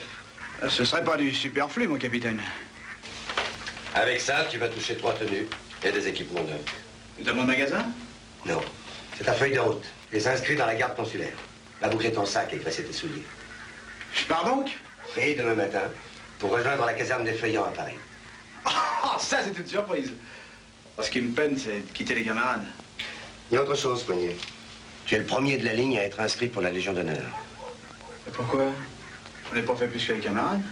Euh, 0.62 0.68
Ce 0.68 0.84
serait 0.84 1.04
pas 1.04 1.16
du 1.16 1.32
superflu, 1.32 1.86
mon 1.88 1.96
capitaine. 1.96 2.40
Avec 3.94 4.20
ça, 4.20 4.46
tu 4.50 4.58
vas 4.58 4.68
toucher 4.68 4.96
trois 4.96 5.14
tenues 5.14 5.46
et 5.84 5.92
des 5.92 6.08
équipements 6.08 6.42
neufs. 6.42 7.24
Dans 7.24 7.34
mon 7.34 7.44
magasin? 7.44 7.84
Non, 8.46 8.60
c'est 9.16 9.24
ta 9.24 9.34
feuille 9.34 9.52
de 9.54 9.60
route. 9.60 9.84
Les 10.12 10.26
inscrits 10.26 10.56
dans 10.56 10.66
la 10.66 10.74
garde 10.74 10.96
consulaire. 10.96 11.34
Va 11.80 11.88
boucler 11.88 12.12
ton 12.12 12.24
sac 12.24 12.52
et 12.52 12.56
graisser 12.56 12.84
tes 12.84 12.92
souliers. 12.92 13.24
Je 14.14 14.24
pars 14.24 14.44
donc? 14.44 14.70
Et 15.16 15.34
demain 15.34 15.54
matin, 15.54 15.82
pour 16.38 16.50
rejoindre 16.50 16.86
la 16.86 16.94
caserne 16.94 17.24
des 17.24 17.32
Feuillants 17.34 17.64
à 17.64 17.70
Paris. 17.70 17.94
Ah, 19.04 19.16
ça, 19.18 19.38
c'est 19.42 19.58
une 19.58 19.66
surprise. 19.66 20.12
Ce 21.00 21.10
qui 21.10 21.20
me 21.20 21.32
peine, 21.34 21.58
c'est 21.58 21.80
de 21.80 21.92
quitter 21.92 22.14
les 22.14 22.22
camarades. 22.22 22.64
Il 23.50 23.54
y 23.54 23.58
a 23.58 23.62
autre 23.62 23.74
chose, 23.74 24.04
Cognier. 24.04 24.36
Tu 25.06 25.16
es 25.16 25.18
le 25.18 25.24
premier 25.24 25.58
de 25.58 25.64
la 25.64 25.72
ligne 25.72 25.98
à 25.98 26.02
être 26.04 26.20
inscrit 26.20 26.46
pour 26.46 26.62
la 26.62 26.70
Légion 26.70 26.92
d'honneur. 26.92 27.20
Et 28.26 28.30
pourquoi 28.30 28.66
On 29.50 29.54
n'est 29.54 29.62
pas 29.62 29.76
fait 29.76 29.88
plus 29.88 30.04
que 30.06 30.12
les 30.12 30.20
camarades? 30.20 30.62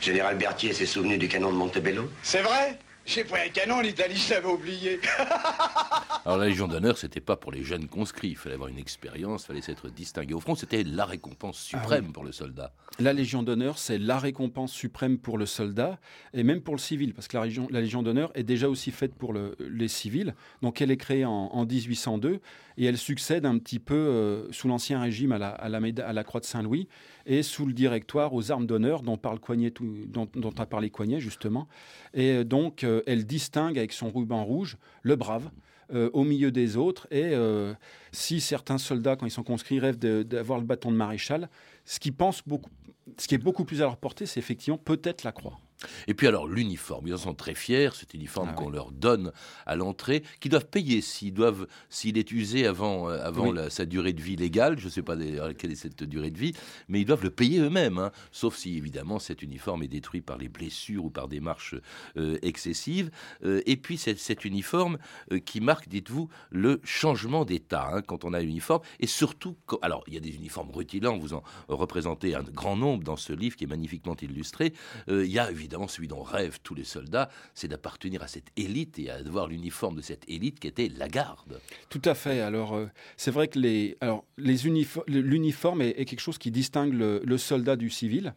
Général 0.00 0.36
Berthier 0.36 0.72
s'est 0.72 0.86
souvenu 0.86 1.16
du 1.16 1.28
canon 1.28 1.52
de 1.52 1.56
Montebello? 1.56 2.10
C'est 2.22 2.42
vrai? 2.42 2.78
J'ai 3.04 3.24
pris 3.24 3.40
un 3.40 3.48
canon 3.48 3.76
en 3.76 3.82
Italie, 3.82 4.14
je 4.16 4.32
l'avais 4.34 4.46
oublié. 4.48 5.00
Alors 6.24 6.38
la 6.38 6.46
Légion 6.46 6.68
d'honneur, 6.68 6.96
c'était 6.96 7.20
pas 7.20 7.36
pour 7.36 7.50
les 7.50 7.64
jeunes 7.64 7.88
conscrits. 7.88 8.28
Il 8.28 8.36
fallait 8.36 8.54
avoir 8.54 8.68
une 8.68 8.78
expérience, 8.78 9.42
il 9.42 9.46
fallait 9.48 9.60
s'être 9.60 9.90
distingué 9.90 10.34
au 10.34 10.40
front. 10.40 10.54
C'était 10.54 10.84
la 10.84 11.04
récompense 11.04 11.58
suprême 11.58 12.12
pour 12.12 12.22
le 12.24 12.30
soldat. 12.30 12.72
La 13.00 13.12
Légion 13.12 13.42
d'honneur, 13.42 13.78
c'est 13.78 13.98
la 13.98 14.18
récompense 14.18 14.72
suprême 14.72 15.18
pour 15.18 15.36
le 15.36 15.46
soldat 15.46 15.98
et 16.32 16.44
même 16.44 16.60
pour 16.60 16.74
le 16.74 16.80
civil, 16.80 17.12
parce 17.12 17.26
que 17.26 17.36
la, 17.36 17.44
Légion- 17.46 17.66
la 17.70 17.80
Légion 17.80 18.02
d'honneur 18.04 18.30
est 18.36 18.44
déjà 18.44 18.68
aussi 18.68 18.92
faite 18.92 19.14
pour 19.14 19.32
le- 19.32 19.56
les 19.58 19.88
civils. 19.88 20.34
Donc 20.62 20.80
elle 20.80 20.90
est 20.92 20.96
créée 20.96 21.24
en, 21.24 21.30
en 21.32 21.64
1802 21.66 22.38
et 22.76 22.84
elle 22.84 22.98
succède 22.98 23.44
un 23.46 23.58
petit 23.58 23.78
peu 23.80 23.94
euh, 23.94 24.52
sous 24.52 24.68
l'Ancien 24.68 25.00
Régime 25.00 25.32
à 25.32 25.38
la, 25.38 25.48
à 25.48 25.68
la 25.68 25.80
méda- 25.80 26.06
à 26.06 26.12
la 26.12 26.22
Croix 26.22 26.40
de 26.40 26.44
Saint-Louis 26.46 26.86
et 27.26 27.42
sous 27.42 27.66
le 27.66 27.72
directoire 27.72 28.32
aux 28.34 28.50
armes 28.52 28.66
d'honneur 28.66 29.02
dont, 29.02 29.16
parle 29.16 29.40
Coignet 29.40 29.70
tout- 29.72 30.04
dont, 30.06 30.28
dont 30.34 30.52
a 30.58 30.66
parlé 30.66 30.90
Coignet 30.90 31.18
justement. 31.20 31.66
Et 32.14 32.30
euh, 32.30 32.44
donc 32.44 32.84
euh, 32.84 32.91
elle 33.06 33.26
distingue 33.26 33.78
avec 33.78 33.92
son 33.92 34.10
ruban 34.10 34.44
rouge 34.44 34.76
le 35.02 35.16
brave. 35.16 35.50
euh, 35.94 36.08
au 36.14 36.24
milieu 36.24 36.50
des 36.50 36.76
autres. 36.76 37.06
Et 37.10 37.34
euh, 37.34 37.74
si 38.12 38.40
certains 38.40 38.78
soldats, 38.78 39.16
quand 39.16 39.26
ils 39.26 39.30
sont 39.30 39.42
conscrits, 39.42 39.78
rêvent 39.78 39.98
d'avoir 39.98 40.58
le 40.58 40.64
bâton 40.64 40.90
de 40.90 40.96
maréchal, 40.96 41.50
ce 41.84 41.98
beaucoup, 42.46 42.70
ce 43.18 43.28
qui 43.28 43.34
est 43.34 43.38
beaucoup 43.38 43.64
plus 43.64 43.82
à 43.82 43.84
leur 43.84 43.98
portée, 43.98 44.24
c'est 44.24 44.40
effectivement 44.40 44.78
peut-être 44.78 45.22
la 45.22 45.32
croix. 45.32 45.58
Et 46.06 46.14
puis 46.14 46.26
alors 46.28 46.46
l'uniforme, 46.46 47.08
ils 47.08 47.14
en 47.14 47.18
sont 47.18 47.34
très 47.34 47.54
fiers, 47.54 47.90
cet 47.94 48.14
uniforme 48.14 48.50
Ah 48.52 48.54
qu'on 48.54 48.66
oui. 48.66 48.72
leur 48.74 48.92
donne 48.92 49.32
à 49.66 49.74
l'entrée, 49.74 50.22
qu'ils 50.40 50.50
doivent 50.52 50.66
payer 50.68 51.00
s'ils 51.00 51.34
doivent, 51.34 51.66
s'il 51.90 52.18
est 52.18 52.30
usé 52.30 52.66
avant, 52.66 53.08
euh, 53.10 53.20
avant 53.24 53.48
Oui. 53.48 53.56
la- 53.56 53.68
sa 53.70 53.84
durée 53.84 54.12
de 54.12 54.22
vie 54.22 54.36
légale. 54.36 54.78
Je 54.78 54.84
ne 54.86 54.90
sais 54.90 55.02
pas 55.02 55.16
quelle 55.58 55.72
est 55.72 55.76
cette 55.76 56.04
durée 56.04 56.30
de 56.30 56.38
vie, 56.38 56.54
mais 56.88 57.00
ils 57.00 57.04
doivent 57.04 57.24
le 57.24 57.30
payer 57.30 57.58
eux-mêmes, 57.58 57.98
hein. 57.98 58.12
sauf 58.30 58.56
si 58.56 58.76
évidemment 58.76 59.18
cet 59.18 59.42
uniforme 59.42 59.82
est 59.82 59.88
détruit 59.88 60.20
par 60.20 60.38
les 60.38 60.48
blessures 60.48 61.04
ou 61.04 61.10
par 61.10 61.26
des 61.26 61.40
marches 61.40 61.74
euh, 62.16 62.38
excessives. 62.42 63.10
Euh, 63.44 63.60
et 63.66 63.76
puis 63.76 63.96
c'est 63.98 64.16
cet 64.18 64.44
uniforme 64.44 64.98
qui 65.46 65.60
marque, 65.60 65.88
dites-vous, 65.88 66.28
le 66.50 66.80
changement 66.84 67.44
d'état 67.44 67.88
hein, 67.92 68.02
quand 68.02 68.24
on 68.24 68.32
a 68.34 68.38
un 68.38 68.42
uniforme, 68.42 68.82
et 69.00 69.08
surtout, 69.08 69.56
quand- 69.66 69.78
alors 69.82 70.04
il 70.06 70.14
y 70.14 70.16
a 70.16 70.20
des 70.20 70.36
uniformes 70.36 70.70
rutilants, 70.70 71.18
vous 71.18 71.34
en 71.34 71.42
représentez 71.68 72.36
un 72.36 72.42
grand 72.42 72.76
nombre 72.76 73.02
dans 73.02 73.16
ce 73.16 73.32
livre 73.32 73.56
qui 73.56 73.64
est 73.64 73.66
magnifiquement 73.66 74.14
illustré. 74.22 74.72
Il 75.08 75.26
y 75.26 75.38
a 75.40 75.50
évidemment 75.50 75.61
celui 75.88 76.08
dont 76.08 76.22
rêvent 76.22 76.58
tous 76.62 76.74
les 76.74 76.84
soldats, 76.84 77.28
c'est 77.54 77.68
d'appartenir 77.68 78.22
à 78.22 78.28
cette 78.28 78.48
élite 78.56 78.98
et 78.98 79.10
à 79.10 79.16
avoir 79.16 79.46
l'uniforme 79.46 79.96
de 79.96 80.02
cette 80.02 80.28
élite 80.28 80.60
qui 80.60 80.66
était 80.68 80.88
la 80.88 81.08
garde. 81.08 81.60
Tout 81.88 82.02
à 82.04 82.14
fait. 82.14 82.40
Alors, 82.40 82.74
euh, 82.74 82.86
c'est 83.16 83.30
vrai 83.30 83.48
que 83.48 83.58
les, 83.58 83.96
alors, 84.00 84.24
les 84.38 84.66
unifo- 84.66 85.04
l'uniforme 85.08 85.82
est, 85.82 86.04
quelque 86.04 86.20
chose 86.20 86.38
qui 86.38 86.50
distingue 86.50 86.92
le, 86.94 87.38
soldat 87.38 87.76
du 87.76 87.90
civil. 87.90 88.34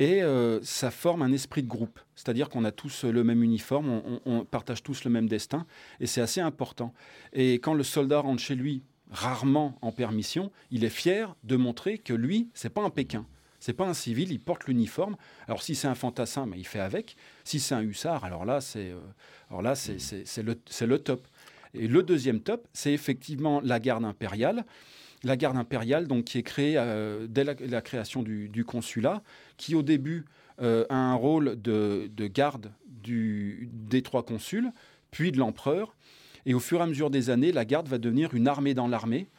Et 0.00 0.22
euh, 0.22 0.60
ça 0.62 0.90
forme 0.90 1.22
un 1.22 1.30
esprit 1.30 1.62
de 1.62 1.68
groupe. 1.68 2.00
C'est-à-dire 2.16 2.48
qu'on 2.48 2.64
a 2.64 2.72
tous 2.72 3.04
le 3.04 3.22
même 3.22 3.42
uniforme, 3.44 3.88
on, 3.90 4.20
on- 4.26 4.38
on 4.40 4.44
partage 4.44 4.82
tous 4.82 5.04
le 5.04 5.10
même 5.10 5.28
destin. 5.28 5.66
Et 6.00 6.06
c'est 6.06 6.20
assez 6.20 6.40
important. 6.40 6.92
Et 7.32 7.54
quand 7.54 7.74
le 7.74 7.84
soldat 7.84 8.18
rentre 8.20 8.42
chez 8.42 8.56
lui, 8.56 8.82
rarement 9.10 9.78
en 9.82 9.92
permission, 9.92 10.50
il 10.72 10.82
est 10.84 10.88
fier 10.90 11.36
de 11.44 11.54
montrer 11.56 11.98
que 11.98 12.12
lui, 12.12 12.48
c'est 12.54 12.70
pas 12.70 12.82
un 12.82 12.90
Pékin. 12.90 13.24
C'est 13.64 13.72
pas 13.72 13.86
un 13.86 13.94
civil, 13.94 14.30
il 14.30 14.40
porte 14.40 14.66
l'uniforme. 14.66 15.16
Alors 15.48 15.62
si 15.62 15.74
c'est 15.74 15.88
un 15.88 15.94
fantassin, 15.94 16.44
mais 16.44 16.58
il 16.58 16.66
fait 16.66 16.80
avec. 16.80 17.16
Si 17.44 17.60
c'est 17.60 17.74
un 17.74 17.80
hussard, 17.80 18.22
alors 18.22 18.44
là, 18.44 18.60
c'est 18.60 18.90
euh, 18.90 18.98
alors 19.48 19.62
là, 19.62 19.74
c'est 19.74 19.98
c'est- 19.98 20.26
c'est 20.26 20.42
le, 20.42 20.60
c'est 20.66 20.86
le 20.86 20.98
top. 20.98 21.26
Et 21.72 21.88
le 21.88 22.02
deuxième 22.02 22.40
top, 22.40 22.68
c'est 22.74 22.92
effectivement 22.92 23.62
la 23.62 23.80
garde 23.80 24.04
impériale. 24.04 24.66
La 25.22 25.38
garde 25.38 25.56
impériale, 25.56 26.06
donc, 26.06 26.24
qui 26.26 26.36
est 26.36 26.42
créée 26.42 26.74
euh, 26.76 27.26
dès 27.26 27.42
la, 27.42 27.54
la 27.54 27.80
création 27.80 28.22
du, 28.22 28.50
du 28.50 28.66
consulat, 28.66 29.22
qui 29.56 29.74
au 29.74 29.82
début 29.82 30.26
euh, 30.60 30.84
a 30.90 30.96
un 30.96 31.14
rôle 31.14 31.58
de, 31.58 32.10
de 32.14 32.26
garde 32.26 32.70
du, 32.86 33.70
des 33.72 34.02
trois 34.02 34.26
consuls, 34.26 34.72
puis 35.10 35.32
de 35.32 35.38
l'empereur. 35.38 35.96
Et 36.44 36.52
au 36.52 36.60
fur 36.60 36.80
et 36.80 36.82
à 36.82 36.86
mesure 36.86 37.08
des 37.08 37.30
années, 37.30 37.50
la 37.50 37.64
garde 37.64 37.88
va 37.88 37.96
devenir 37.96 38.34
une 38.34 38.46
armée 38.46 38.74
dans 38.74 38.88
l'armée. 38.88 39.30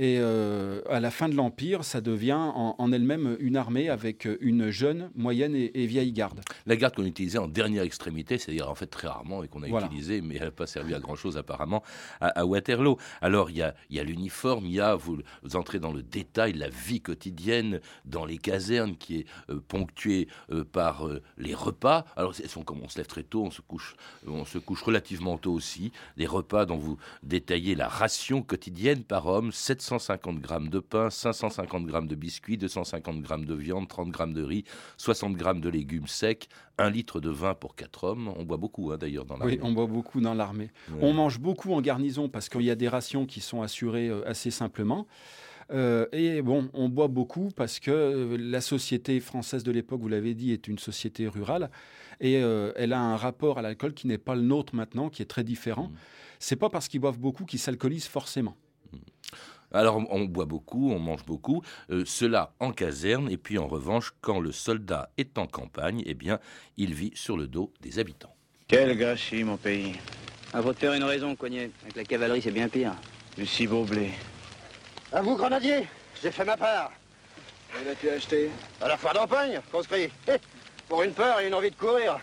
Et 0.00 0.18
euh, 0.20 0.80
à 0.88 1.00
la 1.00 1.10
fin 1.10 1.28
de 1.28 1.34
l'Empire, 1.34 1.82
ça 1.82 2.00
devient 2.00 2.32
en, 2.38 2.76
en 2.78 2.92
elle-même 2.92 3.36
une 3.40 3.56
armée 3.56 3.88
avec 3.88 4.28
une 4.40 4.70
jeune, 4.70 5.10
moyenne 5.16 5.56
et, 5.56 5.72
et 5.82 5.86
vieille 5.86 6.12
garde. 6.12 6.40
La 6.66 6.76
garde 6.76 6.94
qu'on 6.94 7.04
utilisait 7.04 7.38
en 7.38 7.48
dernière 7.48 7.82
extrémité, 7.82 8.38
c'est-à-dire 8.38 8.70
en 8.70 8.76
fait 8.76 8.86
très 8.86 9.08
rarement 9.08 9.42
et 9.42 9.48
qu'on 9.48 9.64
a 9.64 9.66
Voilà. 9.66 9.86
utilisé, 9.86 10.20
mais 10.20 10.36
elle 10.36 10.44
n'a 10.44 10.50
pas 10.52 10.68
servi 10.68 10.94
à 10.94 11.00
grand-chose 11.00 11.36
apparemment 11.36 11.82
à, 12.20 12.28
à 12.28 12.44
Waterloo. 12.44 12.96
Alors 13.20 13.50
il 13.50 13.56
y 13.56 13.62
a, 13.62 14.04
l'uniforme, 14.04 14.66
il 14.66 14.72
y 14.74 14.80
a, 14.80 14.94
vous, 14.94 15.18
vous 15.42 15.56
entrez 15.56 15.80
dans 15.80 15.92
le 15.92 16.04
détail, 16.04 16.52
la 16.52 16.68
vie 16.68 17.00
quotidienne 17.00 17.80
dans 18.04 18.24
les 18.24 18.38
casernes 18.38 18.96
qui 18.96 19.16
est 19.16 19.26
euh, 19.50 19.58
ponctuée 19.66 20.28
euh, 20.52 20.62
par 20.64 21.08
euh, 21.08 21.20
les 21.38 21.54
repas. 21.54 22.04
Alors 22.16 22.36
c'est- 22.36 22.56
on, 22.56 22.62
comme 22.62 22.82
on 22.84 22.88
se 22.88 22.98
lève 22.98 23.08
très 23.08 23.24
tôt, 23.24 23.42
on 23.44 23.50
se 23.50 23.62
couche, 23.62 23.96
on 24.28 24.44
se 24.44 24.58
couche 24.58 24.82
relativement 24.82 25.38
tôt 25.38 25.52
aussi. 25.54 25.90
Les 26.16 26.26
repas 26.26 26.66
dont 26.66 26.76
vous 26.76 26.98
détaillez 27.24 27.74
la 27.74 27.88
ration 27.88 28.42
quotidienne 28.42 29.02
par 29.02 29.26
homme, 29.26 29.50
750 29.88 30.40
grammes 30.40 30.68
de 30.68 30.80
pain, 30.80 31.10
550 31.10 31.86
grammes 31.86 32.06
de 32.06 32.14
biscuits, 32.14 32.58
250 32.58 33.20
grammes 33.20 33.44
de 33.44 33.54
viande, 33.54 33.88
30 33.88 34.10
grammes 34.10 34.34
de 34.34 34.42
riz, 34.42 34.64
60 34.98 35.34
grammes 35.36 35.60
de 35.60 35.68
légumes 35.68 36.06
secs, 36.06 36.48
un 36.76 36.90
litre 36.90 37.20
de 37.20 37.30
vin 37.30 37.54
pour 37.54 37.74
quatre 37.74 38.04
hommes. 38.04 38.32
On 38.36 38.44
boit 38.44 38.58
beaucoup 38.58 38.92
hein, 38.92 38.98
d'ailleurs 38.98 39.24
dans 39.24 39.36
la 39.36 39.46
Oui, 39.46 39.58
on 39.62 39.72
boit 39.72 39.86
beaucoup 39.86 40.20
dans 40.20 40.34
l'armée. 40.34 40.70
On 41.00 41.12
mange 41.12 41.40
beaucoup 41.40 41.72
en 41.72 41.80
garnison 41.80 42.28
parce 42.28 42.48
qu'il 42.48 42.62
y 42.62 42.70
a 42.70 42.74
des 42.74 42.88
rations 42.88 43.26
qui 43.26 43.40
sont 43.40 43.62
assurées 43.62 44.08
euh, 44.08 44.28
assez 44.28 44.50
simplement. 44.50 45.06
Euh, 45.70 46.06
et 46.12 46.40
bon, 46.40 46.70
on 46.72 46.88
boit 46.88 47.08
beaucoup 47.08 47.50
parce 47.54 47.78
que 47.78 47.90
euh, 47.90 48.36
la 48.38 48.60
société 48.60 49.20
française 49.20 49.64
de 49.64 49.70
l'époque, 49.70 50.00
vous 50.00 50.08
l'avez 50.08 50.34
dit, 50.34 50.52
est 50.52 50.66
une 50.66 50.78
société 50.78 51.28
rurale 51.28 51.70
et 52.20 52.38
euh, 52.42 52.72
elle 52.76 52.92
a 52.92 53.00
un 53.00 53.16
rapport 53.16 53.58
à 53.58 53.62
l'alcool 53.62 53.92
qui 53.92 54.06
n'est 54.06 54.18
pas 54.18 54.34
le 54.34 54.42
nôtre 54.42 54.74
maintenant, 54.74 55.10
qui 55.10 55.22
est 55.22 55.26
très 55.26 55.44
différent. 55.44 55.92
C'est 56.38 56.56
pas 56.56 56.70
parce 56.70 56.88
qu'ils 56.88 57.00
boivent 57.00 57.18
beaucoup 57.18 57.44
qu'ils 57.44 57.58
s'alcoolisent 57.58 58.06
forcément. 58.06 58.56
Alors 59.72 60.02
on, 60.10 60.24
boit 60.24 60.46
beaucoup, 60.46 60.92
on 60.92 60.98
mange 60.98 61.24
beaucoup, 61.24 61.62
euh, 61.90 62.04
cela 62.06 62.54
en 62.58 62.72
caserne, 62.72 63.30
et 63.30 63.36
puis 63.36 63.58
en 63.58 63.66
revanche, 63.66 64.12
quand 64.20 64.40
le 64.40 64.52
soldat 64.52 65.10
est 65.18 65.38
en 65.38 65.46
campagne, 65.46 66.02
eh 66.06 66.14
bien, 66.14 66.38
il 66.76 66.94
vit 66.94 67.12
sur 67.14 67.36
le 67.36 67.46
dos 67.46 67.72
des 67.80 67.98
habitants. 67.98 68.34
Quel 68.66 68.96
gâchis, 68.96 69.44
mon 69.44 69.56
pays. 69.56 69.96
À 70.52 70.60
votre 70.60 70.78
faire 70.78 70.94
une 70.94 71.04
raison, 71.04 71.36
Cognet. 71.36 71.70
Avec 71.82 71.96
la 71.96 72.04
cavalerie, 72.04 72.42
c'est 72.42 72.50
bien 72.50 72.68
pire. 72.68 72.94
Du 73.36 73.46
si 73.46 73.66
beau 73.66 73.84
blé. 73.84 74.10
À 75.12 75.22
vous, 75.22 75.36
grenadier 75.36 75.86
J'ai 76.22 76.30
fait 76.30 76.44
ma 76.44 76.56
part. 76.56 76.90
Et 77.80 77.84
l'as-tu 77.84 78.08
acheté? 78.08 78.50
À 78.80 78.88
la 78.88 78.96
foire 78.96 79.14
d'Empagne, 79.14 79.60
conscrit. 79.70 80.10
Pour 80.88 81.02
une 81.02 81.12
peur 81.12 81.40
et 81.40 81.48
une 81.48 81.54
envie 81.54 81.70
de 81.70 81.76
courir. 81.76 82.18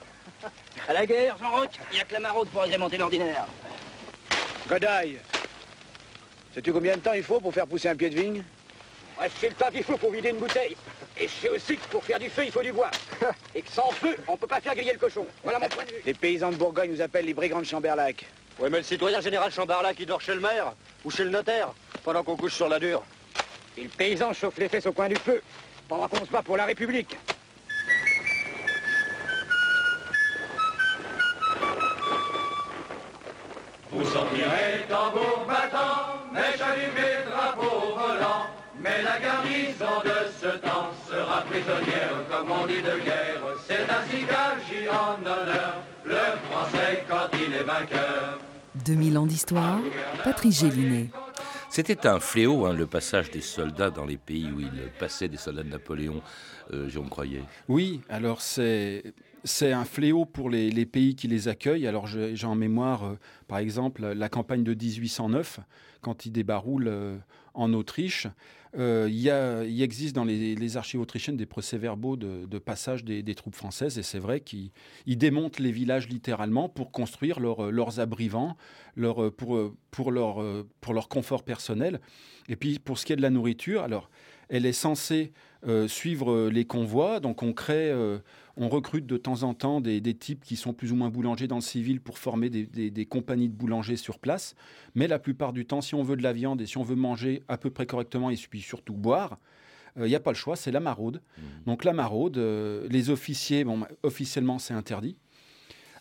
À 0.88 0.94
la 0.94 1.06
guerre, 1.06 1.38
Jean-Roch, 1.40 1.70
il 1.92 1.96
n'y 1.96 2.02
a 2.02 2.04
que 2.04 2.14
la 2.14 2.20
maraude 2.20 2.48
pour 2.50 2.64
agrémenter 2.64 2.98
l'ordinaire. 2.98 3.46
Godaille. 4.68 5.20
Sais-tu 6.56 6.72
combien 6.72 6.96
de 6.96 7.02
temps 7.02 7.12
il 7.12 7.22
faut 7.22 7.42
pour 7.42 7.54
faire 7.54 7.68
pousser 7.68 7.90
un 7.90 7.98
pied 7.98 8.10
de 8.10 8.16
vigne 8.16 8.42
Ouais, 9.20 9.28
je 9.30 9.42
sais 9.42 9.50
le 9.50 9.56
temps 9.56 9.70
qu'il 9.70 9.84
faut 9.84 9.98
pour 9.98 10.10
vider 10.10 10.30
une 10.30 10.38
bouteille. 10.38 10.78
Et 11.20 11.28
je 11.28 11.34
sais 11.34 11.50
aussi 11.50 11.76
que 11.76 11.86
pour 11.88 12.02
faire 12.02 12.18
du 12.18 12.30
feu, 12.30 12.44
il 12.46 12.52
faut 12.52 12.62
du 12.62 12.72
bois. 12.72 12.92
Et 13.54 13.62
que 13.62 13.70
sans 13.70 13.92
feu, 13.92 14.16
on 14.26 14.38
peut 14.38 14.48
pas 14.48 14.62
faire 14.62 14.74
griller 14.74 14.94
le 14.94 15.00
cochon. 15.00 15.26
Voilà 15.44 15.60
mon 15.60 15.68
point 15.68 15.84
de 15.84 15.90
vue. 15.90 16.02
Les 16.06 16.14
paysans 16.14 16.52
de 16.52 16.56
Bourgogne 16.56 16.92
nous 16.92 17.02
appellent 17.02 17.26
les 17.26 17.34
brigands 17.34 17.60
de 17.60 17.66
Chamberlac. 17.66 18.26
Oui, 18.58 18.70
mais 18.72 18.78
le 18.78 18.84
citoyen 18.84 19.20
général 19.20 19.52
Chambarla 19.52 19.94
qui 19.94 20.06
dort 20.06 20.22
chez 20.22 20.34
le 20.34 20.40
maire 20.40 20.74
ou 21.04 21.12
chez 21.12 21.26
le 21.26 21.30
notaire 21.30 21.74
pendant 22.06 22.24
qu'on 22.24 22.38
couche 22.38 22.54
sur 22.54 22.70
la 22.70 22.80
dure. 22.80 23.04
Et 23.78 23.84
le 23.84 23.90
paysan 23.90 24.32
chauffe 24.32 24.58
les 24.58 24.70
fesses 24.70 24.86
au 24.86 24.94
coin 24.94 25.10
du 25.10 25.18
feu. 25.18 25.42
Pendant 25.90 26.08
qu'on 26.08 26.26
se 26.26 26.32
bat 26.32 26.42
pour 26.42 26.56
la 26.56 26.66
République. 26.66 27.18
Vous 33.92 34.06
sortirez 34.06 34.86
tambour 34.88 35.46
battant, 35.48 36.25
mèche 36.36 36.62
allumée, 36.62 37.16
drapeau 37.30 37.96
volant. 37.96 38.46
Mais 38.80 39.02
la 39.02 39.20
garnison 39.20 39.98
de 40.04 40.20
ce 40.40 40.58
temps 40.58 40.92
sera 41.10 41.42
prisonnière, 41.42 42.14
comme 42.30 42.52
on 42.52 42.68
dit 42.68 42.82
de 42.82 43.04
guerre. 43.04 43.42
C'est 43.66 43.90
ainsi 43.90 44.26
qu'agit 44.26 44.88
en 44.90 45.20
honneur 45.22 45.82
le 46.04 46.26
Français 46.52 47.04
quand 47.10 47.30
il 47.34 47.54
est 47.54 47.64
vainqueur. 47.64 48.40
2000 48.76 49.18
ans 49.18 49.26
d'histoire, 49.26 49.80
Patrice 50.24 50.60
Gélinet. 50.60 51.10
C'était 51.70 52.06
un 52.06 52.20
fléau, 52.20 52.66
hein, 52.66 52.74
le 52.74 52.86
passage 52.86 53.32
des 53.32 53.42
soldats 53.42 53.90
dans 53.90 54.06
les 54.06 54.18
pays 54.18 54.52
où 54.52 54.60
il 54.60 54.72
passait 55.00 55.28
des 55.28 55.38
soldats 55.38 55.64
de 55.64 55.70
Napoléon, 55.70 56.22
euh, 56.74 56.88
Jérôme 56.90 57.10
Croyais. 57.10 57.44
Oui, 57.68 58.02
alors 58.10 58.42
c'est 58.42 59.04
c'est 59.46 59.72
un 59.72 59.86
fléau 59.86 60.26
pour 60.26 60.50
les, 60.50 60.86
pays 60.86 61.16
qui 61.16 61.28
les 61.28 61.48
accueillent. 61.48 61.88
Alors 61.88 62.08
j'ai 62.08 62.46
en 62.46 62.56
mémoire, 62.56 63.06
euh, 63.06 63.20
par 63.48 63.60
exemple, 63.60 64.06
la 64.06 64.28
campagne 64.28 64.64
de 64.64 64.74
1809, 64.74 65.60
quand 66.02 66.26
il 66.26 66.32
débaroule 66.32 66.88
euh, 66.88 67.18
en 67.54 67.72
Autriche. 67.74 68.28
Euh, 68.78 69.08
il, 69.10 69.16
y 69.16 69.84
existe 69.84 70.14
dans 70.16 70.26
les, 70.26 70.78
archives 70.78 71.00
autrichiennes 71.00 71.38
des 71.38 71.46
procès-verbaux 71.46 72.18
de, 72.18 72.60
passage 72.60 73.06
des, 73.06 73.36
troupes 73.36 73.56
françaises, 73.56 73.98
et 73.98 74.04
c'est 74.04 74.20
vrai 74.20 74.42
qu'ils 74.42 74.72
démontent 75.08 75.60
les 75.60 75.72
villages 75.72 76.10
littéralement 76.10 76.68
pour 76.68 76.92
construire 76.92 77.40
leur, 77.40 77.72
leurs 77.72 78.02
abrivants, 78.02 78.58
pour, 78.98 80.12
leur, 80.12 80.66
pour 80.82 80.94
leur 80.94 81.08
confort 81.08 81.44
personnel. 81.44 82.02
Et 82.50 82.58
puis 82.58 82.80
pour 82.80 83.00
ce 83.00 83.06
qui 83.06 83.14
est 83.14 83.16
de 83.16 83.22
la 83.22 83.30
nourriture, 83.30 83.82
alors 83.84 84.10
elle 84.50 84.66
est 84.66 84.74
censée 84.74 85.34
euh, 85.68 85.88
suivre 85.88 86.50
les 86.50 86.66
convois, 86.66 87.20
donc 87.20 87.44
on 87.44 87.54
crée... 87.54 87.90
Euh, 87.92 88.20
on 88.58 88.70
recrute 88.70 89.06
de 89.06 89.18
temps 89.18 89.44
en 89.44 89.54
temps 89.54 89.82
des, 89.82 90.00
des, 90.00 90.14
types 90.14 90.44
qui 90.44 90.56
sont 90.56 90.74
plus 90.74 90.92
ou 90.92 90.96
moins 90.96 91.10
boulangers 91.10 91.48
dans 91.48 91.58
le 91.58 91.62
civil 91.62 92.00
pour 92.00 92.18
former 92.18 92.50
des, 92.50 92.66
des, 92.66 92.90
des, 92.90 93.06
compagnies 93.06 93.50
de 93.50 93.54
boulangers 93.54 93.98
sur 93.98 94.20
place. 94.20 94.56
Mais 94.94 95.08
la 95.08 95.20
plupart 95.20 95.52
du 95.52 95.66
temps, 95.66 95.82
si 95.82 95.96
on 95.96 96.04
veut 96.04 96.16
de 96.16 96.24
la 96.24 96.34
viande 96.34 96.62
et 96.62 96.66
si 96.66 96.78
on 96.78 96.84
veut 96.84 96.96
manger 96.96 97.44
à 97.48 97.58
peu 97.58 97.70
près 97.70 97.86
correctement 97.86 98.30
et 98.30 98.36
puis 98.36 98.62
surtout 98.62 98.94
boire, 98.94 99.40
il 99.96 100.04
euh, 100.04 100.08
n'y 100.08 100.16
a 100.16 100.20
pas 100.20 100.32
le 100.32 100.38
choix, 100.38 100.56
c'est 100.56 100.72
la 100.72 100.80
maraude. 100.80 101.22
Mmh. 101.38 101.42
Donc 101.66 101.84
la 101.84 101.94
maraude, 101.94 102.38
euh, 102.38 102.88
les 102.90 103.10
officiers, 103.10 103.64
bon, 103.64 103.82
officiellement 104.04 104.60
c'est 104.60 104.74
interdit. 104.74 105.18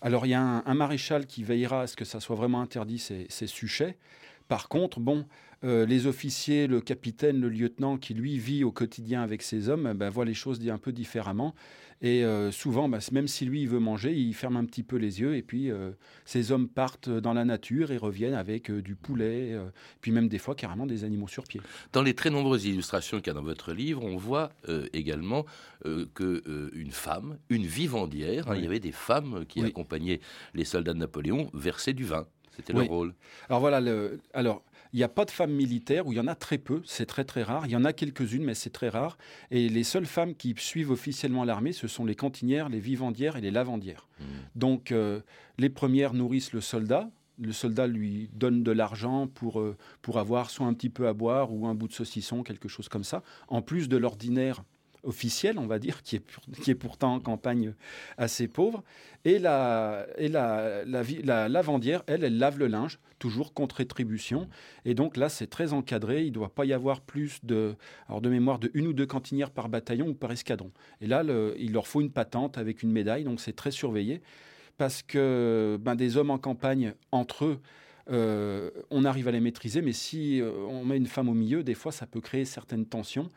Alors 0.00 0.26
il 0.26 0.30
y 0.30 0.34
a 0.34 0.40
un, 0.40 0.62
un, 0.66 0.74
maréchal 0.74 1.26
qui 1.26 1.44
veillera 1.44 1.82
à 1.82 1.86
ce 1.86 1.96
que 1.96 2.04
ça 2.04 2.20
soit 2.20 2.36
vraiment 2.36 2.60
interdit, 2.60 2.98
c'est 2.98 3.46
Suchet. 3.46 3.96
Par 4.48 4.68
contre, 4.68 5.00
bon, 5.00 5.26
euh, 5.64 5.86
les 5.86 6.06
officiers, 6.06 6.66
le 6.66 6.80
capitaine, 6.80 7.40
le 7.40 7.48
lieutenant 7.48 7.96
qui 7.96 8.14
lui 8.14 8.38
vit 8.38 8.64
au 8.64 8.72
quotidien 8.72 9.22
avec 9.22 9.42
ses 9.42 9.68
hommes, 9.68 9.92
ben, 9.94 10.10
voit 10.10 10.24
les 10.24 10.34
choses 10.34 10.60
un 10.68 10.78
peu 10.78 10.92
différemment. 10.92 11.54
Et 12.04 12.22
euh, 12.22 12.50
souvent, 12.50 12.86
ben, 12.88 12.98
même 13.12 13.28
si 13.28 13.46
lui 13.46 13.62
il 13.62 13.68
veut 13.68 13.78
manger, 13.78 14.14
il 14.14 14.34
ferme 14.34 14.58
un 14.58 14.64
petit 14.66 14.82
peu 14.82 14.96
les 14.96 15.20
yeux 15.20 15.36
et 15.36 15.42
puis 15.42 15.70
euh, 15.70 15.92
ces 16.26 16.52
hommes 16.52 16.68
partent 16.68 17.08
dans 17.08 17.32
la 17.32 17.46
nature 17.46 17.92
et 17.92 17.96
reviennent 17.96 18.34
avec 18.34 18.70
euh, 18.70 18.82
du 18.82 18.94
poulet, 18.94 19.58
puis 20.02 20.12
même 20.12 20.28
des 20.28 20.36
fois 20.38 20.54
carrément 20.54 20.86
des 20.86 21.04
animaux 21.04 21.28
sur 21.28 21.44
pied. 21.44 21.62
Dans 21.92 22.02
les 22.02 22.14
très 22.14 22.28
nombreuses 22.28 22.66
illustrations 22.66 23.18
qu'il 23.18 23.28
y 23.28 23.30
a 23.30 23.34
dans 23.34 23.42
votre 23.42 23.72
livre, 23.72 24.04
on 24.04 24.16
voit 24.16 24.52
également 24.92 25.46
que 26.14 26.70
une 26.74 26.90
femme, 26.90 27.38
une 27.48 27.64
vivandière, 27.64 28.48
hein, 28.48 28.52
oui. 28.52 28.58
il 28.58 28.64
y 28.64 28.66
avait 28.66 28.80
des 28.80 28.92
femmes 28.92 29.44
qui 29.46 29.60
oui. 29.60 29.68
accompagnaient 29.68 30.20
les 30.52 30.64
soldats 30.64 30.92
de 30.92 30.98
Napoléon 30.98 31.50
verser 31.54 31.92
du 31.92 32.04
vin. 32.04 32.26
C'était 32.56 32.74
oui. 32.74 32.84
le 32.84 32.90
rôle. 32.90 33.14
Alors 33.48 33.60
voilà, 33.60 33.80
le, 33.80 34.20
alors 34.32 34.62
il 34.94 34.98
n'y 34.98 35.02
a 35.02 35.08
pas 35.08 35.24
de 35.24 35.32
femmes 35.32 35.52
militaires, 35.52 36.06
ou 36.06 36.12
il 36.12 36.16
y 36.16 36.20
en 36.20 36.28
a 36.28 36.36
très 36.36 36.56
peu, 36.56 36.80
c'est 36.84 37.06
très 37.06 37.24
très 37.24 37.42
rare. 37.42 37.66
Il 37.66 37.72
y 37.72 37.76
en 37.76 37.84
a 37.84 37.92
quelques-unes, 37.92 38.44
mais 38.44 38.54
c'est 38.54 38.70
très 38.70 38.88
rare. 38.88 39.18
Et 39.50 39.68
les 39.68 39.82
seules 39.82 40.06
femmes 40.06 40.36
qui 40.36 40.54
suivent 40.56 40.92
officiellement 40.92 41.42
l'armée, 41.42 41.72
ce 41.72 41.88
sont 41.88 42.04
les 42.04 42.14
cantinières, 42.14 42.68
les 42.68 42.78
vivandières 42.78 43.36
et 43.36 43.40
les 43.40 43.50
lavandières. 43.50 44.06
Mmh. 44.20 44.24
Donc 44.54 44.92
euh, 44.92 45.20
les 45.58 45.68
premières 45.68 46.14
nourrissent 46.14 46.52
le 46.52 46.60
soldat. 46.60 47.10
Le 47.40 47.50
soldat 47.50 47.88
lui 47.88 48.30
donne 48.34 48.62
de 48.62 48.70
l'argent 48.70 49.26
pour, 49.26 49.58
euh, 49.58 49.76
pour 50.00 50.20
avoir 50.20 50.48
soit 50.50 50.66
un 50.66 50.74
petit 50.74 50.90
peu 50.90 51.08
à 51.08 51.12
boire 51.12 51.52
ou 51.52 51.66
un 51.66 51.74
bout 51.74 51.88
de 51.88 51.92
saucisson, 51.92 52.44
quelque 52.44 52.68
chose 52.68 52.88
comme 52.88 53.02
ça, 53.02 53.24
en 53.48 53.62
plus 53.62 53.88
de 53.88 53.96
l'ordinaire 53.96 54.62
officielle, 55.04 55.58
on 55.58 55.66
va 55.66 55.78
dire, 55.78 56.02
qui 56.02 56.16
est, 56.16 56.24
qui 56.62 56.70
est 56.70 56.74
pourtant 56.74 57.14
en 57.14 57.20
campagne 57.20 57.74
assez 58.18 58.48
pauvre. 58.48 58.82
Et 59.24 59.38
la, 59.38 60.06
et 60.18 60.28
la, 60.28 60.84
la, 60.84 61.02
la 61.22 61.48
lavandière, 61.48 62.02
elle, 62.06 62.24
elle 62.24 62.38
lave 62.38 62.58
le 62.58 62.66
linge, 62.66 62.98
toujours 63.18 63.54
contre 63.54 63.76
rétribution. 63.76 64.48
Et 64.84 64.94
donc 64.94 65.16
là, 65.16 65.28
c'est 65.28 65.46
très 65.46 65.72
encadré. 65.72 66.22
Il 66.22 66.28
ne 66.28 66.34
doit 66.34 66.54
pas 66.54 66.64
y 66.66 66.72
avoir 66.72 67.00
plus 67.00 67.38
de, 67.42 67.74
alors 68.08 68.20
de 68.20 68.28
mémoire, 68.28 68.58
de 68.58 68.70
une 68.74 68.86
ou 68.86 68.92
deux 68.92 69.06
cantinières 69.06 69.50
par 69.50 69.68
bataillon 69.68 70.08
ou 70.08 70.14
par 70.14 70.30
escadron. 70.32 70.72
Et 71.00 71.06
là, 71.06 71.22
il 71.58 71.72
leur 71.72 71.86
faut 71.86 72.00
une 72.00 72.10
patente 72.10 72.58
avec 72.58 72.82
une 72.82 72.92
médaille, 72.92 73.24
donc 73.24 73.40
c'est 73.40 73.56
très 73.56 73.70
surveillé. 73.70 74.20
Parce 74.76 75.02
que 75.02 75.78
ben, 75.80 75.94
des 75.94 76.16
hommes 76.16 76.30
en 76.30 76.38
campagne, 76.38 76.94
entre 77.12 77.44
eux, 77.44 77.60
euh, 78.10 78.70
on 78.90 79.04
arrive 79.04 79.28
à 79.28 79.30
les 79.30 79.40
maîtriser, 79.40 79.80
mais 79.80 79.92
si 79.92 80.42
euh, 80.42 80.50
on 80.68 80.84
met 80.84 80.96
une 80.96 81.06
femme 81.06 81.28
au 81.28 81.34
milieu, 81.34 81.62
des 81.62 81.74
fois, 81.74 81.92
ça 81.92 82.06
peut 82.06 82.20
créer 82.20 82.44
certaines 82.44 82.84
tensions. 82.84 83.28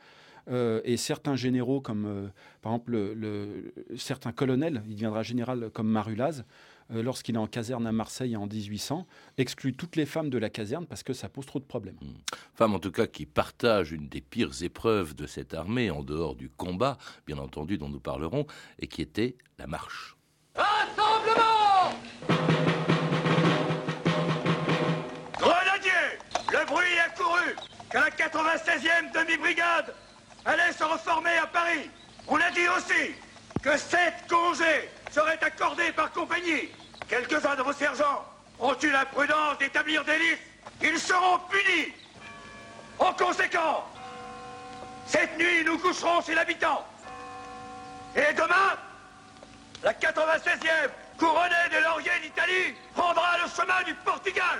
Euh, 0.50 0.82
et 0.84 0.98
certains 0.98 1.36
généraux, 1.36 1.82
comme 1.82 2.06
euh, 2.06 2.28
par 2.62 2.74
exemple 2.74 2.92
le, 2.92 3.14
le, 3.14 3.74
certains 3.98 4.32
colonels, 4.32 4.82
il 4.88 4.96
deviendra 4.96 5.24
général 5.24 5.70
comme 5.74 5.88
Marulaz, 5.90 6.44
euh, 6.92 7.04
lorsqu'il 7.04 7.36
est 7.36 7.40
en 7.40 7.48
caserne 7.48 7.86
à 7.86 7.92
Marseille 7.92 8.38
en 8.38 8.48
1800, 8.48 9.06
exclut 9.38 9.74
toutes 9.74 9.96
les 9.98 10.06
femmes 10.06 10.30
de 10.30 10.38
la 10.38 10.50
caserne 10.50 10.86
parce 10.86 11.04
que 11.04 11.14
ça 11.14 11.28
pose 11.28 11.46
trop 11.46 11.60
de 11.60 11.66
problèmes. 11.66 11.98
Mmh. 12.02 12.08
Femmes 12.54 12.76
en 12.76 12.80
tout 12.80 12.92
cas 12.92 13.08
qui 13.08 13.26
partagent 13.26 13.92
une 13.92 14.08
des 14.08 14.22
pires 14.22 14.64
épreuves 14.64 15.14
de 15.14 15.28
cette 15.28 15.54
armée, 15.54 15.92
en 15.92 16.02
dehors 16.04 16.36
du 16.36 16.50
combat, 16.50 16.98
bien 17.26 17.38
entendu, 17.38 17.78
dont 17.78 17.90
nous 17.90 18.00
parlerons, 18.00 18.46
et 18.80 18.88
qui 18.88 19.02
était 19.02 19.36
la 19.60 19.68
marche. 19.68 20.16
Rassemblement 20.56 21.94
Grenadier 25.38 25.92
Le 26.52 26.66
bruit 26.66 27.00
a 27.06 27.10
couru 27.10 27.56
que 27.90 27.98
la 27.98 28.10
96e 28.10 29.14
demi-brigade 29.14 29.94
allait 30.48 30.72
se 30.72 30.84
reformer 30.84 31.38
à 31.38 31.48
Paris. 31.48 31.90
On 32.28 32.38
a 32.38 32.50
dit 32.52 32.68
aussi 32.70 33.14
que 33.62 33.78
sept 33.78 34.14
congés 34.30 34.90
seraient 35.12 35.44
accordés 35.44 35.92
par 35.92 36.12
compagnie. 36.12 36.70
Quelques-uns 37.08 37.56
de 37.56 37.64
vos 37.64 37.74
sergents 37.74 38.26
ont 38.60 38.76
eu 38.82 38.90
l'imprudence 38.90 39.58
d'établir 39.60 40.04
des 40.06 40.18
listes. 40.18 40.42
Ils 40.82 41.00
seront 41.00 41.40
punis. 41.50 41.94
En 43.00 43.14
conséquence, 43.14 43.84
cette 45.06 45.38
nuit, 45.38 45.64
nous 45.66 45.78
coucherons 45.78 46.22
chez 46.22 46.34
l'habitant. 46.34 46.86
Et 48.16 48.34
demain, 48.34 48.78
la 49.84 49.94
96e, 49.94 50.90
couronnée 51.18 51.70
de 51.72 51.84
laurier 51.84 52.12
d'Italie, 52.22 52.76
prendra 52.96 53.38
le 53.44 53.50
chemin 53.50 53.84
du 53.84 53.94
Portugal. 53.96 54.60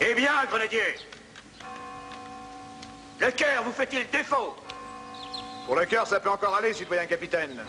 Eh 0.00 0.14
bien, 0.14 0.32
grenadier, 0.48 0.96
le 3.20 3.30
cœur 3.30 3.62
vous 3.64 3.72
fait-il 3.72 4.08
défaut? 4.10 4.56
Pour 5.66 5.76
le 5.76 5.84
cœur, 5.86 6.06
ça 6.06 6.20
peut 6.20 6.30
encore 6.30 6.54
aller, 6.54 6.72
citoyen 6.72 7.06
capitaine. 7.06 7.60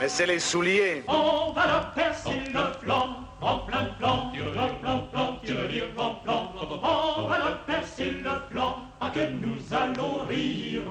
Mais 0.00 0.08
c'est 0.08 0.26
les 0.26 0.38
souliers. 0.38 1.02
On 1.08 1.52
va 1.52 1.66
leur 1.66 1.92
percer 1.92 2.40
le 2.54 2.72
flanc, 2.80 3.16
en 3.40 3.58
plein 3.58 3.84
plan, 3.98 4.32
plan, 4.80 4.98
plan. 5.12 6.52
On 6.82 7.26
va 7.26 7.38
leur 7.38 7.58
percer 7.64 8.10
le 8.10 8.30
flanc, 8.50 8.78
à 9.00 9.10
que 9.10 9.26
nous 9.26 9.58
allons 9.72 10.24
rire, 10.26 10.82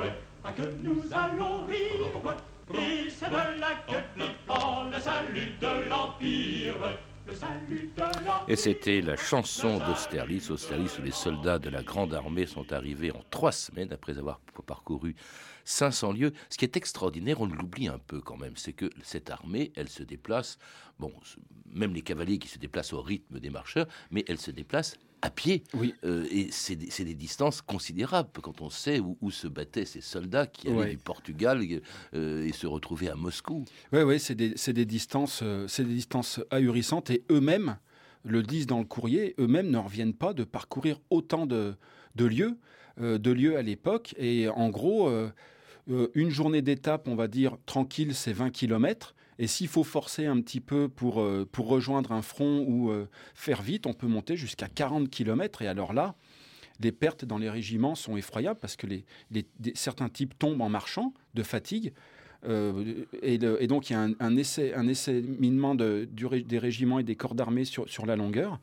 à 0.43 0.51
que 0.51 0.63
nous 0.83 1.01
allons 1.13 1.65
rire. 1.65 2.33
Et 2.73 3.09
c'est 3.09 3.29
de 3.29 3.61
là 3.61 3.69
que 3.87 4.19
dépend 4.19 4.83
le 4.91 4.99
salut 4.99 5.53
de 5.61 5.89
l'Empire. 5.89 6.75
Et 8.47 8.55
c'était 8.55 9.01
la 9.01 9.15
chanson 9.15 9.79
d'Austerlitz, 9.79 10.49
Austerlitz 10.49 10.99
où 10.99 11.01
les 11.01 11.11
soldats 11.11 11.59
de 11.59 11.69
la 11.69 11.83
Grande 11.83 12.13
Armée 12.13 12.45
sont 12.45 12.71
arrivés 12.71 13.11
en 13.11 13.21
trois 13.29 13.51
semaines 13.51 13.91
après 13.91 14.17
avoir 14.17 14.39
parcouru 14.65 15.15
500 15.65 16.13
lieues. 16.13 16.33
Ce 16.49 16.57
qui 16.57 16.65
est 16.65 16.77
extraordinaire, 16.77 17.41
on 17.41 17.45
l'oublie 17.45 17.87
un 17.87 17.99
peu 17.99 18.21
quand 18.21 18.37
même, 18.37 18.55
c'est 18.55 18.73
que 18.73 18.89
cette 19.03 19.29
armée, 19.29 19.71
elle 19.75 19.89
se 19.89 20.03
déplace, 20.03 20.57
bon, 20.99 21.11
même 21.71 21.93
les 21.93 22.01
cavaliers 22.01 22.39
qui 22.39 22.47
se 22.47 22.57
déplacent 22.59 22.93
au 22.93 23.01
rythme 23.01 23.39
des 23.39 23.49
marcheurs, 23.49 23.87
mais 24.11 24.23
elle 24.27 24.39
se 24.39 24.51
déplace 24.51 24.97
à 25.21 25.29
pied. 25.29 25.63
Oui. 25.73 25.93
Euh, 26.03 26.25
et 26.31 26.47
c'est 26.51 26.75
des, 26.75 26.87
des, 27.03 27.13
distances 27.13 27.61
considérables 27.61 28.29
quand 28.41 28.61
on 28.61 28.69
sait 28.69 28.99
où, 28.99 29.17
où 29.21 29.31
se 29.31 29.47
battaient 29.47 29.85
ces 29.85 30.01
soldats 30.01 30.47
qui 30.47 30.67
allaient 30.67 30.77
ouais. 30.77 30.89
du 30.91 30.97
Portugal 30.97 31.61
euh, 32.13 32.45
et 32.45 32.51
se 32.51 32.67
retrouvaient 32.67 33.09
à 33.09 33.15
Moscou. 33.15 33.65
Oui, 33.91 34.01
oui, 34.01 34.19
c'est 34.19 34.35
des, 34.35 34.53
des, 34.73 34.85
distances, 34.85 35.41
euh, 35.43 35.67
c'est 35.67 35.83
des 35.83 35.93
distances 35.93 36.39
ahurissantes 36.51 37.09
et 37.09 37.23
eux-mêmes 37.31 37.77
le 38.23 38.43
disent 38.43 38.67
dans 38.67 38.79
le 38.79 38.85
courrier, 38.85 39.35
eux-mêmes 39.39 39.69
ne 39.69 39.77
reviennent 39.77 40.13
pas 40.13 40.33
de 40.33 40.43
parcourir 40.43 40.99
autant 41.09 41.45
de, 41.45 41.75
de 42.15 42.25
lieux, 42.25 42.57
de 42.99 43.31
lieux 43.31 43.57
à 43.57 43.61
l'époque. 43.61 44.15
Et 44.17 44.49
en 44.49 44.67
gros, 44.67 45.09
une 45.87 46.29
journée 46.29 46.61
d'étape, 46.61 47.07
on 47.07 47.15
va 47.15 47.29
dire 47.29 47.55
tranquille, 47.65 48.13
c'est 48.13 48.33
20 48.33 48.49
kilomètres. 48.49 49.15
Et 49.39 49.47
s'il 49.47 49.67
faut 49.67 49.83
forcer 49.83 50.25
un 50.25 50.41
petit 50.41 50.59
peu 50.61 50.89
pour, 50.89 51.21
euh, 51.21 51.47
pour 51.51 51.67
rejoindre 51.67 52.11
un 52.11 52.21
front 52.21 52.65
ou 52.67 52.89
euh, 52.91 53.07
faire 53.35 53.61
vite, 53.61 53.85
on 53.85 53.93
peut 53.93 54.07
monter 54.07 54.35
jusqu'à 54.35 54.67
40 54.67 55.09
km. 55.09 55.61
Et 55.61 55.67
alors 55.67 55.93
là, 55.93 56.15
les 56.79 56.91
pertes 56.91 57.25
dans 57.25 57.37
les 57.37 57.49
régiments 57.49 57.95
sont 57.95 58.17
effroyables 58.17 58.59
parce 58.59 58.75
que 58.75 58.87
les, 58.87 59.05
certains 59.75 60.09
types 60.09 60.37
tombent 60.37 60.61
en 60.61 60.69
marchant 60.69 61.13
de 61.33 61.43
fatigue. 61.43 61.93
Euh, 62.45 63.05
et, 63.23 63.37
donc 63.39 63.89
il 63.89 63.93
y 63.93 63.95
a 63.95 64.07
un, 64.19 64.35
essai, 64.37 64.73
un 64.73 64.87
essainement 64.87 65.73
de, 65.75 66.07
du 66.11 66.25
ré- 66.27 66.43
des 66.43 66.59
régiments 66.59 66.99
et 66.99 67.03
des 67.03 67.15
corps 67.15 67.33
d'armée 67.35 67.65
sur, 67.65 67.89
sur 67.89 68.05
la 68.05 68.15
longueur. 68.15 68.59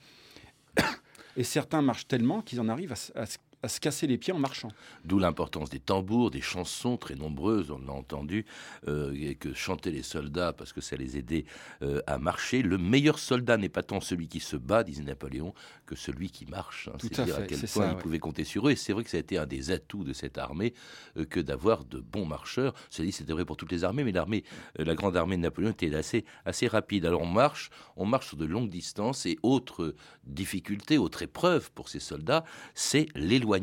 Et 1.37 1.43
certains 1.43 1.83
marchent 1.83 2.07
tellement 2.07 2.43
qu'ils 2.43 2.61
en 2.61 2.69
arrivent 2.69 2.93
à, 2.93 3.21
à 3.21 3.27
se- 3.27 3.39
à 3.64 3.68
se 3.68 3.81
casser 3.81 4.07
les 4.07 4.18
pieds 4.18 4.33
en 4.35 4.38
marchant. 4.38 4.68
D'où 5.05 5.18
l'importance 5.18 5.70
des 5.70 5.81
tambours, 5.81 6.31
des 6.31 6.42
chansons 6.42 6.98
très 6.98 7.14
nombreuses, 7.14 7.70
on 7.70 7.79
l'a 7.79 7.92
entendu, 7.92 8.44
euh, 8.88 9.14
et 9.14 9.37
que 9.37 9.55
chantaient 9.55 9.90
les 9.90 10.03
soldats 10.03 10.53
parce 10.53 10.74
que 10.74 10.83
ça 10.83 10.96
les 10.96 11.16
aidait 11.16 11.46
euh, 11.83 12.03
à 12.07 12.18
marcher. 12.18 12.61
Le 12.61 12.77
meilleur 12.77 13.18
soldat 13.18 13.57
n'est 13.57 13.70
pas 13.70 13.83
tant 13.83 14.00
celui 14.00 14.29
qui 14.29 14.40
se 14.40 14.57
bat, 14.57 14.85
disait 14.85 15.03
Napoléon, 15.03 15.55
que 15.87 15.96
celui 15.96 16.31
qui 16.31 16.44
marche. 16.44 16.88
hein. 16.92 16.96
C'est 17.00 17.18
à 17.18 17.24
dire 17.24 17.37
à 17.37 17.40
fait, 17.40 17.46
quel 17.46 17.59
c'est 17.59 17.72
point 17.72 17.85
ça, 17.87 17.92
il 17.92 17.96
ouais. 17.96 18.03
pouvait 18.03 18.18
compter 18.18 18.44
sur 18.44 18.68
eux. 18.68 18.72
Et 18.72 18.77
c'est 18.77 18.92
vrai 18.92 19.03
que 19.03 19.11
ça 19.11 19.16
a 19.16 19.20
été 19.20 19.38
un 19.38 19.46
des 19.46 19.70
atouts 19.70 20.05
de 20.05 20.12
cette 20.12 20.37
armée 20.37 20.74
euh, 21.16 21.24
que 21.24 21.40
d'avoir 21.40 21.87
de 21.87 22.00
bons 22.00 22.27
marcheurs. 22.27 22.74
Cela 22.90 23.07
dit, 23.07 23.12
c'était 23.12 23.33
vrai 23.33 23.46
pour 23.46 23.57
toutes 23.57 23.72
les 23.72 23.83
armées, 23.83 24.05
mais 24.05 24.12
l'armée, 24.12 24.44
la 24.77 24.94
grande 24.94 25.16
armée 25.16 25.37
de 25.37 25.42
Napoléon 25.42 25.70
était 25.70 25.94
assez, 25.94 26.27
assez 26.44 26.66
rapide. 26.66 27.07
Alors 27.07 27.22
on 27.22 27.27
marche, 27.27 27.70
on 27.96 28.05
marche 28.05 28.29
sur 28.29 28.37
de 28.37 28.44
longues 28.44 28.68
distances 28.68 29.24
et 29.24 29.38
autre 29.42 29.94
difficulté, 30.27 30.98
autre 30.98 31.22
épreuve 31.22 31.70
pour 31.72 31.88
ces 31.88 32.00
soldats, 32.00 32.44
c'est 32.74 33.07
l'éloignement. 33.14 33.54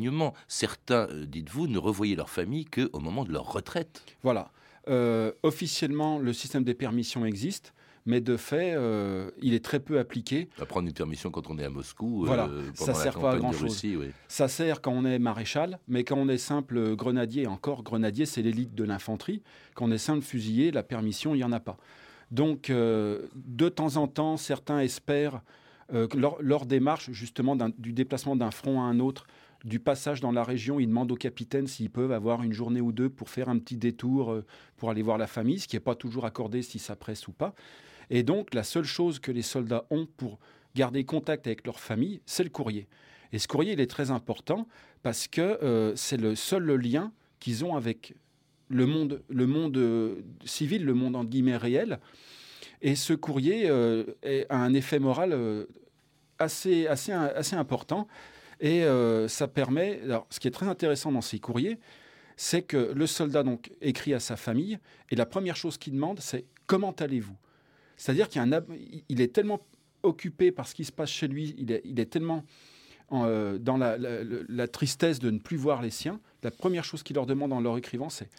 Certains, 0.47 1.07
euh, 1.09 1.25
dites-vous, 1.25 1.67
ne 1.67 1.77
revoyaient 1.77 2.15
leur 2.15 2.29
famille 2.29 2.65
qu'au 2.65 2.99
moment 2.99 3.23
de 3.23 3.31
leur 3.31 3.51
retraite. 3.51 4.03
Voilà. 4.23 4.51
Euh, 4.87 5.31
officiellement, 5.43 6.17
le 6.19 6.33
système 6.33 6.63
des 6.63 6.73
permissions 6.73 7.25
existe, 7.25 7.73
mais 8.05 8.21
de 8.21 8.37
fait, 8.37 8.73
euh, 8.73 9.29
il 9.41 9.53
est 9.53 9.63
très 9.63 9.79
peu 9.79 9.99
appliqué. 9.99 10.49
À 10.59 10.65
prendre 10.65 10.87
une 10.87 10.93
permission 10.93 11.29
quand 11.29 11.49
on 11.49 11.57
est 11.59 11.63
à 11.63 11.69
Moscou, 11.69 12.25
Voilà, 12.25 12.47
euh, 12.47 12.63
ça 12.73 12.93
sert 12.93 13.19
pas 13.19 13.35
à. 13.35 13.51
Russie, 13.51 13.95
oui. 13.95 14.07
Ça 14.27 14.47
sert 14.47 14.81
quand 14.81 14.91
on 14.91 15.05
est 15.05 15.19
maréchal, 15.19 15.79
mais 15.87 16.03
quand 16.03 16.17
on 16.17 16.27
est 16.27 16.37
simple 16.37 16.95
grenadier, 16.95 17.47
encore 17.47 17.83
grenadier, 17.83 18.25
c'est 18.25 18.41
l'élite 18.41 18.73
de 18.73 18.83
l'infanterie. 18.83 19.43
Quand 19.75 19.85
on 19.85 19.91
est 19.91 19.97
simple 19.97 20.23
fusilier, 20.23 20.71
la 20.71 20.83
permission, 20.83 21.35
il 21.35 21.39
n'y 21.39 21.43
en 21.43 21.51
a 21.51 21.59
pas. 21.59 21.77
Donc, 22.31 22.69
euh, 22.69 23.27
de 23.35 23.69
temps 23.69 23.97
en 23.97 24.07
temps, 24.07 24.37
certains 24.37 24.79
espèrent, 24.79 25.41
lors, 26.15 26.37
lors 26.41 26.65
des 26.65 26.79
marches, 26.79 27.11
justement, 27.11 27.57
du 27.77 27.91
déplacement 27.91 28.37
d'un 28.37 28.51
front 28.51 28.79
à 28.79 28.85
un 28.85 29.01
autre, 29.01 29.27
du 29.63 29.79
passage 29.79 30.21
dans 30.21 30.31
la 30.31 30.43
région, 30.43 30.79
ils 30.79 30.87
demandent 30.87 31.11
au 31.11 31.15
capitaine 31.15 31.67
s'ils 31.67 31.89
peuvent 31.89 32.11
avoir 32.11 32.43
une 32.43 32.53
journée 32.53 32.81
ou 32.81 32.91
deux 32.91 33.09
pour 33.09 33.29
faire 33.29 33.49
un 33.49 33.59
petit 33.59 33.77
détour 33.77 34.31
euh, 34.31 34.45
pour 34.77 34.89
aller 34.89 35.01
voir 35.01 35.17
la 35.17 35.27
famille, 35.27 35.59
ce 35.59 35.67
qui 35.67 35.75
n'est 35.75 35.81
pas 35.81 35.95
toujours 35.95 36.25
accordé 36.25 36.61
si 36.61 36.79
ça 36.79 36.95
presse 36.95 37.27
ou 37.27 37.31
pas. 37.31 37.53
Et 38.09 38.23
donc, 38.23 38.53
la 38.53 38.63
seule 38.63 38.85
chose 38.85 39.19
que 39.19 39.31
les 39.31 39.41
soldats 39.41 39.85
ont 39.89 40.07
pour 40.17 40.39
garder 40.75 41.03
contact 41.03 41.47
avec 41.47 41.65
leur 41.65 41.79
famille, 41.79 42.21
c'est 42.25 42.43
le 42.43 42.49
courrier. 42.49 42.87
Et 43.33 43.39
ce 43.39 43.47
courrier, 43.47 43.73
il 43.73 43.79
est 43.79 43.89
très 43.89 44.11
important 44.11 44.67
parce 45.03 45.27
que 45.27 45.41
euh, 45.41 45.95
c'est 45.95 46.17
le 46.17 46.35
seul 46.35 46.69
lien 46.75 47.11
qu'ils 47.39 47.63
ont 47.63 47.75
avec 47.75 48.15
le 48.67 48.85
monde, 48.85 49.21
le 49.29 49.47
monde 49.47 49.77
euh, 49.77 50.21
civil, 50.43 50.83
le 50.85 50.93
monde 50.93 51.15
en 51.15 51.23
guillemets 51.23 51.57
réel. 51.57 51.99
Et 52.81 52.95
ce 52.95 53.13
courrier 53.13 53.69
a 53.69 54.57
un 54.57 54.73
effet 54.73 54.97
moral 54.97 55.67
assez, 56.39 56.87
assez, 56.87 57.11
assez 57.11 57.55
important. 57.55 58.07
Et 58.61 58.83
euh, 58.83 59.27
ça 59.27 59.47
permet. 59.47 59.99
Alors, 60.03 60.27
ce 60.29 60.39
qui 60.39 60.47
est 60.47 60.51
très 60.51 60.67
intéressant 60.67 61.11
dans 61.11 61.21
ces 61.21 61.39
courriers, 61.39 61.77
c'est 62.37 62.61
que 62.61 62.91
le 62.95 63.07
soldat 63.07 63.43
donc 63.43 63.71
écrit 63.81 64.13
à 64.13 64.19
sa 64.19 64.35
famille 64.35 64.79
et 65.09 65.15
la 65.15 65.25
première 65.25 65.55
chose 65.55 65.77
qu'il 65.77 65.93
demande, 65.93 66.19
c'est 66.19 66.45
comment 66.67 66.91
allez-vous? 66.91 67.35
C'est-à-dire 67.97 68.29
qu'il 68.29 68.41
il 69.09 69.21
est 69.21 69.33
tellement 69.33 69.61
occupé 70.03 70.51
par 70.51 70.67
ce 70.67 70.73
qui 70.73 70.85
se 70.85 70.91
passe 70.91 71.09
chez 71.09 71.27
lui, 71.27 71.55
il 71.57 71.99
est, 71.99 72.05
tellement 72.05 72.43
en, 73.09 73.25
euh, 73.25 73.57
dans 73.59 73.77
la- 73.77 73.97
la 73.97 74.67
tristesse 74.67 75.19
de 75.19 75.29
ne 75.29 75.37
plus 75.37 75.57
voir 75.57 75.81
les 75.81 75.91
siens. 75.91 76.19
La 76.41 76.49
première 76.49 76.83
chose 76.83 77.03
qu'il 77.03 77.15
leur 77.15 77.25
demande 77.27 77.53
en 77.53 77.61
leur 77.61 77.77
écrivant, 77.77 78.09
c'est 78.09 78.29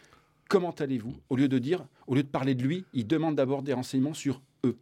comment 0.48 0.72
allez-vous? 0.72 1.14
Au 1.30 1.36
lieu 1.36 1.48
de 1.48 1.58
dire, 1.58 1.86
au 2.06 2.14
lieu 2.14 2.22
de 2.22 2.28
parler 2.28 2.54
de 2.54 2.62
lui, 2.62 2.84
il 2.92 3.06
demande 3.06 3.36
d'abord 3.36 3.62
des 3.62 3.72
renseignements 3.72 4.14
sur 4.14 4.40
eux. 4.64 4.78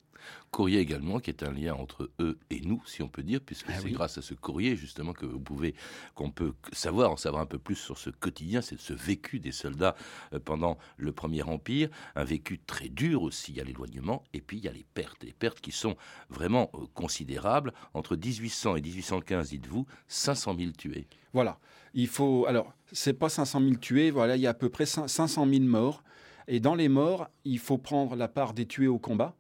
Courrier 0.51 0.81
également, 0.81 1.19
qui 1.19 1.31
est 1.31 1.43
un 1.43 1.53
lien 1.53 1.75
entre 1.75 2.11
eux 2.21 2.39
et 2.51 2.61
nous, 2.61 2.83
si 2.85 3.01
on 3.03 3.09
peut 3.09 3.23
dire, 3.23 3.41
puisque 3.41 3.67
Ah 3.71 3.79
c'est 3.79 3.85
oui. 3.87 3.93
grâce 3.93 4.19
à 4.19 4.23
ce 4.23 4.35
courrier 4.35 4.77
justement 4.77 5.15
que 5.15 5.25
vous 5.25 5.41
pouvez, 5.41 5.75
qu'on 6.15 6.31
peut 6.31 6.53
savoir, 6.73 7.11
en 7.13 7.17
savoir 7.17 7.41
un 7.43 7.47
peu 7.47 7.59
plus 7.59 7.77
sur 7.77 7.97
ce 7.97 8.11
quotidien, 8.11 8.61
c'est 8.61 8.79
ce 8.79 8.93
vécu 8.93 9.39
des 9.41 9.53
soldats 9.53 9.95
euh, 10.35 10.39
pendant 10.39 10.77
le 10.99 11.13
Premier 11.13 11.43
Empire, 11.43 11.89
un 12.17 12.25
vécu 12.25 12.59
très 12.59 12.89
dur 12.91 13.23
aussi. 13.23 13.53
Il 13.53 13.57
y 13.59 13.61
a 13.61 13.65
l'éloignement 13.65 14.23
et 14.35 14.43
puis 14.43 14.59
il 14.59 14.65
y 14.65 14.69
a 14.69 14.73
les 14.73 14.85
pertes, 14.93 15.23
les 15.25 15.33
pertes 15.33 15.61
qui 15.61 15.73
sont 15.73 15.97
vraiment 16.29 16.71
euh, 16.75 16.81
considérables. 16.93 17.73
Entre 17.95 18.15
1800 18.17 18.77
et 18.77 18.83
1815, 18.83 19.49
dites-vous, 19.51 19.87
500 20.09 20.55
000 20.59 20.73
tués. 20.73 21.07
Voilà. 21.33 21.59
Il 21.95 22.09
faut. 22.09 22.45
Alors, 22.47 22.73
c'est 22.93 23.15
pas 23.15 23.29
500 23.31 23.61
000 23.61 23.75
tués. 23.77 24.11
Voilà, 24.11 24.37
il 24.37 24.43
y 24.43 24.47
a 24.47 24.51
à 24.51 24.55
peu 24.55 24.69
près 24.69 24.85
cin- 24.85 25.09
500 25.09 25.47
000 25.49 25.63
morts. 25.65 26.03
Et 26.47 26.61
dans 26.61 26.75
les 26.75 26.89
morts, 26.89 27.29
il 27.45 27.59
faut 27.59 27.79
prendre 27.79 28.17
la 28.17 28.29
part 28.29 28.53
des 28.55 28.67
tués 28.67 28.87
au 28.89 28.99
combat, 28.99 29.37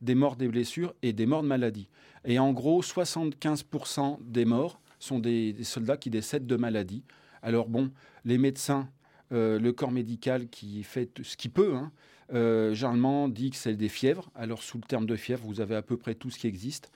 des 0.00 0.14
morts 0.14 0.36
des 0.36 0.48
blessures 0.48 0.94
et 1.02 1.12
des 1.12 1.26
morts 1.26 1.42
de 1.42 1.48
maladie. 1.48 1.88
Et 2.24 2.38
en 2.38 2.52
gros, 2.52 2.82
75% 2.82 4.18
des 4.22 4.44
morts 4.44 4.80
sont 4.98 5.18
des, 5.18 5.54
soldats 5.62 5.96
qui 5.96 6.10
décèdent 6.10 6.46
de 6.46 6.56
maladie. 6.56 7.02
Alors 7.42 7.68
bon, 7.68 7.90
les 8.24 8.38
médecins, 8.38 8.88
euh, 9.32 9.58
le 9.58 9.72
corps 9.72 9.92
médical 9.92 10.48
qui 10.48 10.82
fait 10.82 11.10
ce 11.22 11.36
qu'il 11.36 11.50
peut, 11.50 11.74
hein, 11.74 11.90
euh, 12.32 12.74
généralement 12.74 13.28
dit 13.28 13.50
que 13.50 13.56
c'est 13.56 13.74
des 13.74 13.88
fièvres. 13.88 14.30
Alors 14.34 14.62
sous 14.62 14.78
le 14.78 14.84
terme 14.84 15.06
de 15.06 15.16
fièvre, 15.16 15.42
vous 15.44 15.60
avez 15.60 15.74
à 15.74 15.82
peu 15.82 15.96
près 15.96 16.14
tout 16.14 16.30
ce 16.30 16.38
qui 16.38 16.46
existe 16.46 16.90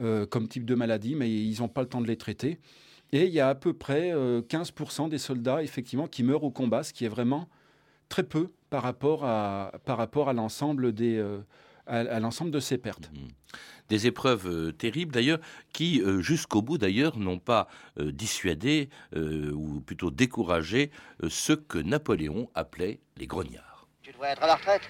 euh, 0.00 0.24
comme 0.26 0.48
type 0.48 0.64
de 0.64 0.74
maladie, 0.74 1.14
mais 1.14 1.30
ils 1.30 1.60
n'ont 1.60 1.68
pas 1.68 1.82
le 1.82 1.88
temps 1.88 2.00
de 2.00 2.06
les 2.06 2.16
traiter. 2.16 2.58
Et 3.12 3.26
il 3.26 3.32
y 3.32 3.40
a 3.40 3.48
à 3.48 3.54
peu 3.54 3.72
près 3.72 4.12
euh, 4.12 4.40
15% 4.40 5.08
des 5.08 5.18
soldats, 5.18 5.62
effectivement, 5.62 6.06
qui 6.06 6.22
meurent 6.22 6.44
au 6.44 6.50
combat, 6.50 6.82
ce 6.82 6.92
qui 6.92 7.04
est 7.04 7.08
vraiment 7.08 7.48
très 8.08 8.22
peu 8.22 8.50
par 8.70 8.82
rapport 8.82 9.24
à, 9.24 9.72
par 9.84 9.98
rapport 9.98 10.28
à 10.28 10.32
l'ensemble 10.32 10.92
des, 10.92 11.22
à, 11.86 11.98
à 11.98 12.20
l'ensemble 12.20 12.50
de 12.50 12.60
ces 12.60 12.78
pertes. 12.78 13.10
Mhm. 13.12 13.28
Des 13.88 14.06
épreuves 14.06 14.46
euh, 14.46 14.72
terribles 14.72 15.12
d'ailleurs, 15.12 15.40
qui 15.72 16.00
euh, 16.00 16.20
jusqu'au 16.20 16.62
bout 16.62 16.78
d'ailleurs 16.78 17.18
n'ont 17.18 17.40
pas 17.40 17.66
euh, 17.98 18.12
dissuadé 18.12 18.88
euh, 19.16 19.50
ou 19.52 19.80
plutôt 19.80 20.10
découragé 20.10 20.90
euh, 21.24 21.28
ceux 21.28 21.56
que 21.56 21.78
Napoléon 21.78 22.48
appelait 22.54 23.00
les 23.16 23.26
grognards. 23.26 23.88
Tu 24.02 24.12
devrais 24.12 24.30
être 24.30 24.42
à 24.42 24.46
la 24.46 24.54
retraite 24.56 24.82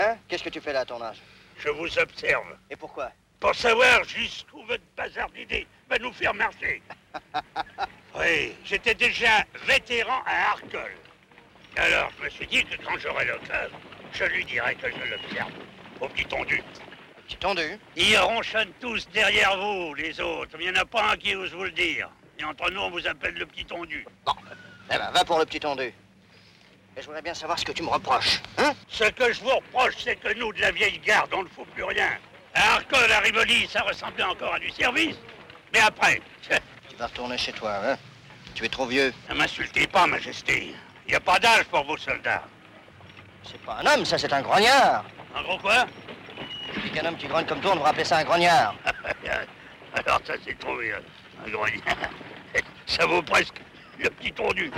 Hein? 0.00 0.16
Qu'est-ce 0.28 0.44
que 0.44 0.48
tu 0.50 0.60
fais 0.60 0.72
là 0.72 0.80
à 0.80 0.84
ton 0.84 1.02
âge? 1.02 1.20
Je 1.58 1.68
vous 1.70 1.98
observe 1.98 2.56
Et 2.70 2.76
pourquoi? 2.76 3.10
Pour 3.40 3.54
savoir 3.54 4.04
jusqu'où 4.04 4.62
votre 4.66 4.82
bazar 4.96 5.28
d'idées 5.30 5.66
va 5.90 5.98
nous 5.98 6.12
faire 6.12 6.34
marcher. 6.34 6.82
Oui, 8.18 8.52
j'étais 8.64 8.94
déjà 8.94 9.44
vétéran 9.66 10.22
à 10.26 10.52
Arcole. 10.52 10.96
Alors, 11.76 12.10
je 12.18 12.24
me 12.24 12.30
suis 12.30 12.46
dit 12.48 12.64
que 12.64 12.74
quand 12.82 12.98
j'aurai 12.98 13.26
l'occasion, 13.26 13.76
je 14.12 14.24
lui 14.24 14.44
dirai 14.44 14.74
que 14.74 14.88
je 14.90 15.10
l'observe. 15.10 15.52
Au 16.00 16.08
petit 16.08 16.24
tondu. 16.24 16.62
Petit 17.26 17.36
tendu. 17.36 17.78
Ils 17.96 18.16
ronchonnent 18.18 18.72
tous 18.80 19.08
derrière 19.12 19.56
vous, 19.58 19.94
les 19.94 20.20
autres. 20.20 20.56
Il 20.58 20.70
n'y 20.70 20.78
en 20.78 20.80
a 20.80 20.84
pas 20.84 21.12
un 21.12 21.16
qui 21.16 21.34
ose 21.34 21.52
vous 21.52 21.64
le 21.64 21.70
dire. 21.72 22.08
Et 22.38 22.44
entre 22.44 22.70
nous, 22.70 22.80
on 22.80 22.90
vous 22.90 23.06
appelle 23.06 23.34
le 23.34 23.46
petit 23.46 23.64
tondu. 23.64 24.06
Eh 24.90 24.96
ben, 24.96 25.10
va 25.10 25.24
pour 25.24 25.38
le 25.38 25.44
petit 25.44 25.60
tendu. 25.60 25.92
Et 26.96 27.00
je 27.00 27.06
voudrais 27.06 27.22
bien 27.22 27.34
savoir 27.34 27.58
ce 27.58 27.64
que 27.64 27.72
tu 27.72 27.82
me 27.82 27.88
reproches. 27.88 28.40
Hein? 28.58 28.72
Ce 28.88 29.04
que 29.04 29.32
je 29.32 29.40
vous 29.40 29.50
reproche, 29.50 29.94
c'est 29.98 30.16
que 30.16 30.32
nous, 30.38 30.52
de 30.52 30.60
la 30.60 30.70
vieille 30.72 30.98
garde, 30.98 31.32
on 31.34 31.42
ne 31.42 31.48
fout 31.48 31.66
plus 31.74 31.84
rien. 31.84 32.08
À 32.54 32.74
Arcole, 32.74 33.12
à 33.12 33.20
Rivoli, 33.20 33.68
ça 33.68 33.82
ressemblait 33.82 34.24
encore 34.24 34.54
à 34.54 34.58
du 34.58 34.70
service. 34.70 35.16
Mais 35.72 35.80
après, 35.80 36.20
Tu 36.88 36.96
vas 36.96 37.06
retourner 37.06 37.38
chez 37.38 37.52
toi, 37.52 37.74
hein? 37.84 37.96
Tu 38.54 38.64
es 38.64 38.68
trop 38.68 38.86
vieux. 38.86 39.12
ne 39.28 39.34
m'insultez 39.34 39.86
pas, 39.86 40.06
Majesté. 40.06 40.74
Il 41.06 41.10
n'y 41.10 41.14
a 41.14 41.20
pas 41.20 41.38
d'âge 41.38 41.64
pour 41.66 41.84
vos 41.84 41.96
soldats. 41.96 42.42
C'est 43.44 43.60
pas 43.62 43.78
un 43.80 43.86
homme, 43.86 44.04
ça, 44.04 44.18
c'est 44.18 44.32
un 44.32 44.42
grognard. 44.42 45.04
En 45.36 45.42
gros 45.42 45.58
quoi 45.58 45.86
Je 46.74 46.80
dis 46.80 46.90
qu'un 46.90 47.06
homme 47.06 47.16
qui 47.16 47.26
grogne 47.26 47.46
comme 47.46 47.60
toi, 47.60 47.72
on 47.72 47.76
devrait 47.76 47.90
appeler 47.90 48.04
ça 48.04 48.18
un 48.18 48.24
grognard. 48.24 48.74
Alors 49.94 50.20
ça, 50.24 50.34
c'est 50.44 50.58
trouvé, 50.58 50.92
euh, 50.92 51.00
un 51.46 51.50
grognard. 51.50 51.82
Ça 52.86 53.04
vaut 53.04 53.22
presque 53.22 53.60
le 53.98 54.08
petit 54.10 54.32
tondu. 54.32 54.70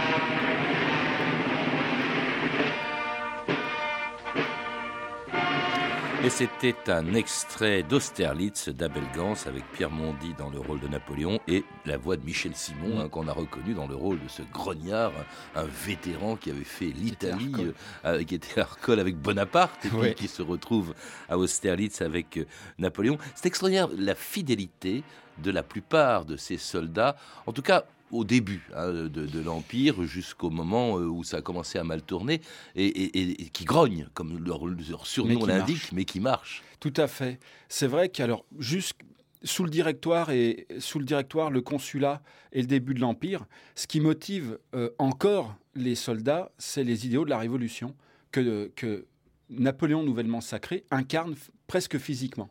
Et 6.23 6.29
c'était 6.29 6.77
un 6.89 7.15
extrait 7.15 7.83
d'Austerlitz 7.83 8.69
d'Abel 8.69 9.05
Gans 9.17 9.37
avec 9.47 9.65
Pierre 9.73 9.91
Mondy 9.91 10.35
dans 10.37 10.51
le 10.51 10.59
rôle 10.59 10.79
de 10.79 10.87
Napoléon 10.87 11.41
et 11.49 11.65
la 11.87 11.97
voix 11.97 12.19
de 12.19 12.25
Michel 12.27 12.55
Simon 12.55 13.01
hein, 13.01 13.09
qu'on 13.09 13.27
a 13.27 13.33
reconnu 13.33 13.73
dans 13.73 13.87
le 13.87 13.95
rôle 13.95 14.23
de 14.23 14.29
ce 14.29 14.43
grognard, 14.53 15.13
un 15.57 15.65
vétéran 15.65 16.37
qui 16.37 16.51
avait 16.51 16.63
fait 16.63 16.93
l'Italie, 16.95 17.73
euh, 18.05 18.23
qui 18.23 18.35
était 18.35 18.61
à 18.61 18.65
Arcole 18.65 19.01
avec 19.01 19.17
Bonaparte 19.17 19.87
et 19.87 19.89
puis 19.89 20.15
qui 20.15 20.29
se 20.29 20.43
retrouve 20.43 20.95
à 21.31 21.39
Austerlitz 21.39 22.03
avec 22.03 22.37
euh, 22.37 22.45
Napoléon. 22.79 23.17
C'est 23.35 23.47
extraordinaire 23.47 23.89
la 23.97 24.15
fidélité 24.15 25.03
de 25.39 25.51
la 25.51 25.63
plupart 25.63 26.27
de 26.27 26.37
ces 26.37 26.59
soldats, 26.59 27.17
en 27.47 27.55
tout 27.55 27.63
cas 27.63 27.85
au 28.11 28.25
début 28.25 28.63
hein, 28.75 28.91
de, 28.93 29.09
de 29.09 29.41
l'Empire 29.41 30.03
jusqu'au 30.05 30.51
moment 30.51 30.99
euh, 30.99 31.07
où 31.07 31.25
ça 31.25 31.39
a 31.39 31.43
commencé 31.43 31.79
à 31.79 31.85
mal 31.85 32.03
tourner 32.03 32.41
et, 32.75 32.87
et- 32.87 33.43
et 33.43 33.49
qui 33.51 33.65
grogne, 33.65 34.09
comme 34.15 34.39
leur, 34.45 34.61
surnom 35.07 35.45
l'indique, 35.47 35.93
mais 35.93 36.05
qui 36.05 36.21
marche. 36.21 36.63
Tout 36.81 36.95
à 36.97 37.07
fait. 37.09 37.39
C'est 37.69 37.87
vrai 37.87 38.09
qu'alors, 38.09 38.45
jusqu' 38.59 39.03
sous 39.43 39.65
le 39.65 39.71
directoire 39.71 40.31
et 40.31 40.67
sous 40.81 40.99
le 40.99 41.05
directoire, 41.07 41.51
le 41.51 41.63
consulat 41.63 42.23
et 42.53 42.61
le 42.61 42.67
début 42.67 42.93
de 42.95 43.01
l'Empire, 43.01 43.47
ce 43.75 43.87
qui 43.87 44.01
motive 44.01 44.59
euh, 44.75 44.91
encore 44.99 45.55
les 45.75 45.95
soldats, 45.95 46.53
c'est 46.59 46.85
les 46.85 47.07
idéaux 47.07 47.25
de 47.25 47.31
la 47.31 47.39
Révolution 47.39 47.95
que, 48.33 48.71
que 48.77 49.07
Napoléon 49.49 50.03
nouvellement 50.03 50.41
sacré 50.43 50.85
incarne 50.91 51.35
presque 51.67 51.97
physiquement. 51.99 52.51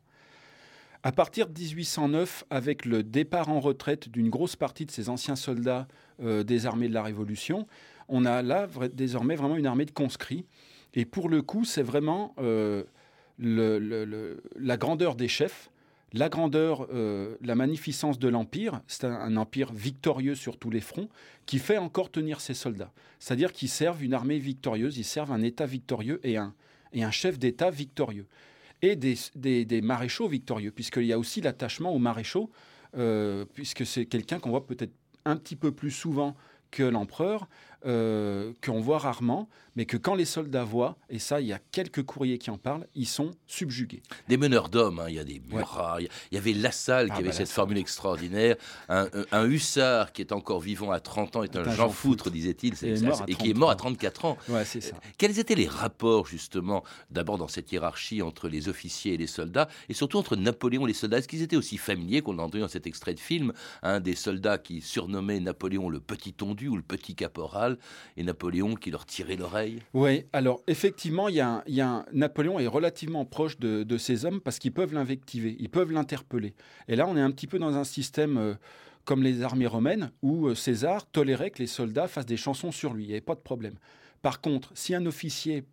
À 1.01 1.13
partir 1.13 1.47
de 1.47 1.57
1809, 1.57 2.43
avec 2.49 2.83
le 2.83 3.03
départ 3.03 3.47
en 3.47 3.62
retraite 3.62 4.09
d'une 4.09 4.29
grosse 4.29 4.57
partie 4.57 4.85
de 4.85 4.91
ces 4.91 5.07
anciens 5.07 5.38
soldats 5.38 5.88
euh, 6.21 6.43
des 6.43 6.65
armées 6.65 6.89
de 6.89 6.93
la 6.93 7.03
Révolution, 7.03 7.67
on 8.09 8.25
a 8.25 8.41
là 8.41 8.67
désormais 8.91 9.35
vraiment 9.35 9.55
une 9.55 9.65
armée 9.65 9.85
de 9.85 9.91
conscrits. 9.91 10.45
Et 10.93 11.05
pour 11.05 11.29
le 11.29 11.41
coup, 11.41 11.63
c'est 11.63 11.83
vraiment 11.83 12.35
euh, 12.39 12.83
la 13.38 14.75
grandeur 14.75 15.15
des 15.15 15.29
chefs, 15.29 15.71
la 16.12 16.27
grandeur, 16.27 16.88
euh, 16.91 17.38
la 17.41 17.55
magnificence 17.55 18.19
de 18.19 18.27
l'Empire. 18.27 18.81
C'est 18.88 19.05
un, 19.05 19.38
empire 19.38 19.71
victorieux 19.71 20.35
sur 20.35 20.57
tous 20.57 20.69
les 20.69 20.81
fronts 20.81 21.07
qui 21.45 21.59
fait 21.59 21.77
encore 21.77 22.12
tenir 22.12 22.41
ses 22.41 22.53
soldats. 22.53 22.91
C'est-à-dire 23.19 23.53
qu'ils 23.53 23.69
servent 23.69 24.03
une 24.03 24.13
armée 24.13 24.39
victorieuse, 24.39 24.97
ils 24.97 25.05
servent 25.05 25.31
un 25.31 25.43
État 25.43 25.65
victorieux 25.65 26.19
et 26.23 26.35
un, 26.35 26.53
et 26.91 27.05
un 27.05 27.12
chef 27.12 27.39
d'État 27.39 27.69
victorieux 27.69 28.25
et 28.81 28.95
des, 28.95 29.81
maréchaux 29.81 30.27
victorieux, 30.27 30.71
puisqu'il 30.71 31.05
y 31.05 31.13
a 31.13 31.19
aussi 31.19 31.41
l'attachement 31.41 31.93
aux 31.93 31.99
maréchaux, 31.99 32.49
euh, 32.97 33.45
puisque 33.53 33.85
c'est 33.85 34.05
quelqu'un 34.05 34.39
qu'on 34.39 34.49
voit 34.49 34.65
peut-être 34.65 34.93
un 35.25 35.35
petit 35.35 35.55
peu 35.55 35.71
plus 35.71 35.91
souvent 35.91 36.35
que 36.71 36.83
l'empereur, 36.83 37.47
euh, 37.85 38.51
qu'on 38.61 38.81
voit 38.81 38.97
rarement, 38.97 39.47
mais 39.77 39.85
que 39.85 39.95
quand 39.95 40.15
les 40.15 40.25
soldats 40.25 40.65
voient, 40.65 40.97
et 41.09 41.19
ça, 41.19 41.39
il 41.39 41.47
y 41.47 41.53
a 41.53 41.59
quelques 41.71 42.03
courriers 42.03 42.37
qui 42.37 42.49
en 42.49 42.57
parlent, 42.57 42.85
ils 42.95 43.07
sont 43.07 43.31
subjugués. 43.47 44.01
Des 44.27 44.35
meneurs 44.35 44.67
d'hommes, 44.67 44.99
hein, 44.99 45.05
il 45.07 45.15
y 45.15 45.19
a 45.19 45.23
des 45.23 45.41
Murat, 45.47 46.01
il 46.01 46.09
y 46.31 46.37
avait 46.37 46.51
Lassalle 46.51 47.07
qui 47.07 47.13
ah, 47.13 47.17
avait 47.19 47.29
bah, 47.29 47.33
cette 47.33 47.49
formule 47.49 47.77
extraordinaire, 47.77 48.57
un, 48.89 49.45
hussard 49.45 50.11
qui 50.11 50.21
est 50.21 50.33
encore 50.33 50.59
vivant 50.59 50.91
à 50.91 50.99
30 50.99 51.37
ans 51.37 51.43
est 51.43 51.55
un, 51.55 51.63
Jean 51.71 51.89
Foutre, 51.89 52.29
disait-il, 52.29 52.73
et, 52.83 53.35
qui 53.35 53.51
est 53.51 53.53
mort 53.53 53.69
à 53.69 53.75
34 53.75 54.25
ans. 54.25 54.37
ça. 54.65 54.79
Quels 55.17 55.39
étaient 55.39 55.55
les 55.55 55.67
rapports, 55.67 56.27
justement, 56.27 56.83
d'abord 57.11 57.37
dans 57.37 57.47
cette 57.47 57.71
hiérarchie 57.71 58.21
entre 58.21 58.49
les 58.49 58.67
officiers 58.67 59.13
et 59.13 59.17
les 59.17 59.27
soldats, 59.27 59.69
et 59.87 59.93
surtout 59.93 60.17
entre 60.17 60.35
Napoléon 60.35 60.83
et 60.85 60.89
les 60.89 60.93
soldats? 60.93 61.19
Est-ce 61.19 61.29
qu'ils 61.29 61.43
étaient 61.43 61.55
aussi 61.55 61.77
familiers 61.77 62.21
qu'on 62.21 62.33
l'a 62.33 62.43
entendu 62.43 62.59
dans 62.59 62.67
cet 62.67 62.87
extrait 62.87 63.13
de 63.13 63.19
film, 63.21 63.53
un 63.81 64.01
des 64.01 64.15
soldats 64.15 64.57
qui 64.57 64.81
surnommait 64.81 65.39
Napoléon 65.39 65.89
le 65.89 66.01
petit 66.01 66.33
tondu 66.33 66.67
ou 66.67 66.75
le 66.75 66.83
petit 66.83 67.15
caporal 67.15 67.68
et 68.17 68.23
Napoléon 68.23 68.75
qui 68.75 68.91
leur 68.91 69.05
tirait 69.05 69.36
l'oreille 69.36 69.82
Oui, 69.93 70.25
alors 70.34 70.62
effectivement, 70.67 71.27
il 71.27 71.36
y 71.36 71.41
a, 71.82 72.05
Napoléon 72.13 72.60
est 72.60 72.67
relativement 72.67 73.25
proche 73.25 73.60
de, 73.60 73.97
ces 73.97 74.25
hommes 74.25 74.41
parce 74.41 74.60
qu'ils 74.60 74.71
peuvent 74.71 74.93
l'invectiver, 74.93 75.55
ils 75.60 75.69
peuvent 75.69 75.91
l'interpeller. 75.91 76.53
Et 76.88 76.95
là, 76.95 77.08
on 77.08 77.17
est 77.17 77.21
un 77.21 77.32
petit 77.32 77.47
peu 77.47 77.60
dans 77.60 77.75
un 77.75 77.84
système 77.84 78.38
euh, 78.38 78.53
comme 79.05 79.23
les 79.23 79.41
armées 79.41 79.67
romaines 79.67 80.12
où 80.21 80.47
euh, 80.47 80.55
César 80.55 81.05
tolérait 81.05 81.51
que 81.51 81.60
les 81.60 81.67
soldats 81.67 82.08
fassent 82.08 82.25
des 82.25 82.38
chansons 82.38 82.71
sur 82.71 82.93
lui, 82.93 83.03
il 83.03 83.08
n'y 83.08 83.13
avait 83.13 83.21
pas 83.21 83.36
de 83.36 83.41
problème. 83.41 83.75
Par 84.21 84.41
contre, 84.41 84.71
si 84.75 84.93
un 84.93 85.05
officier 85.05 85.63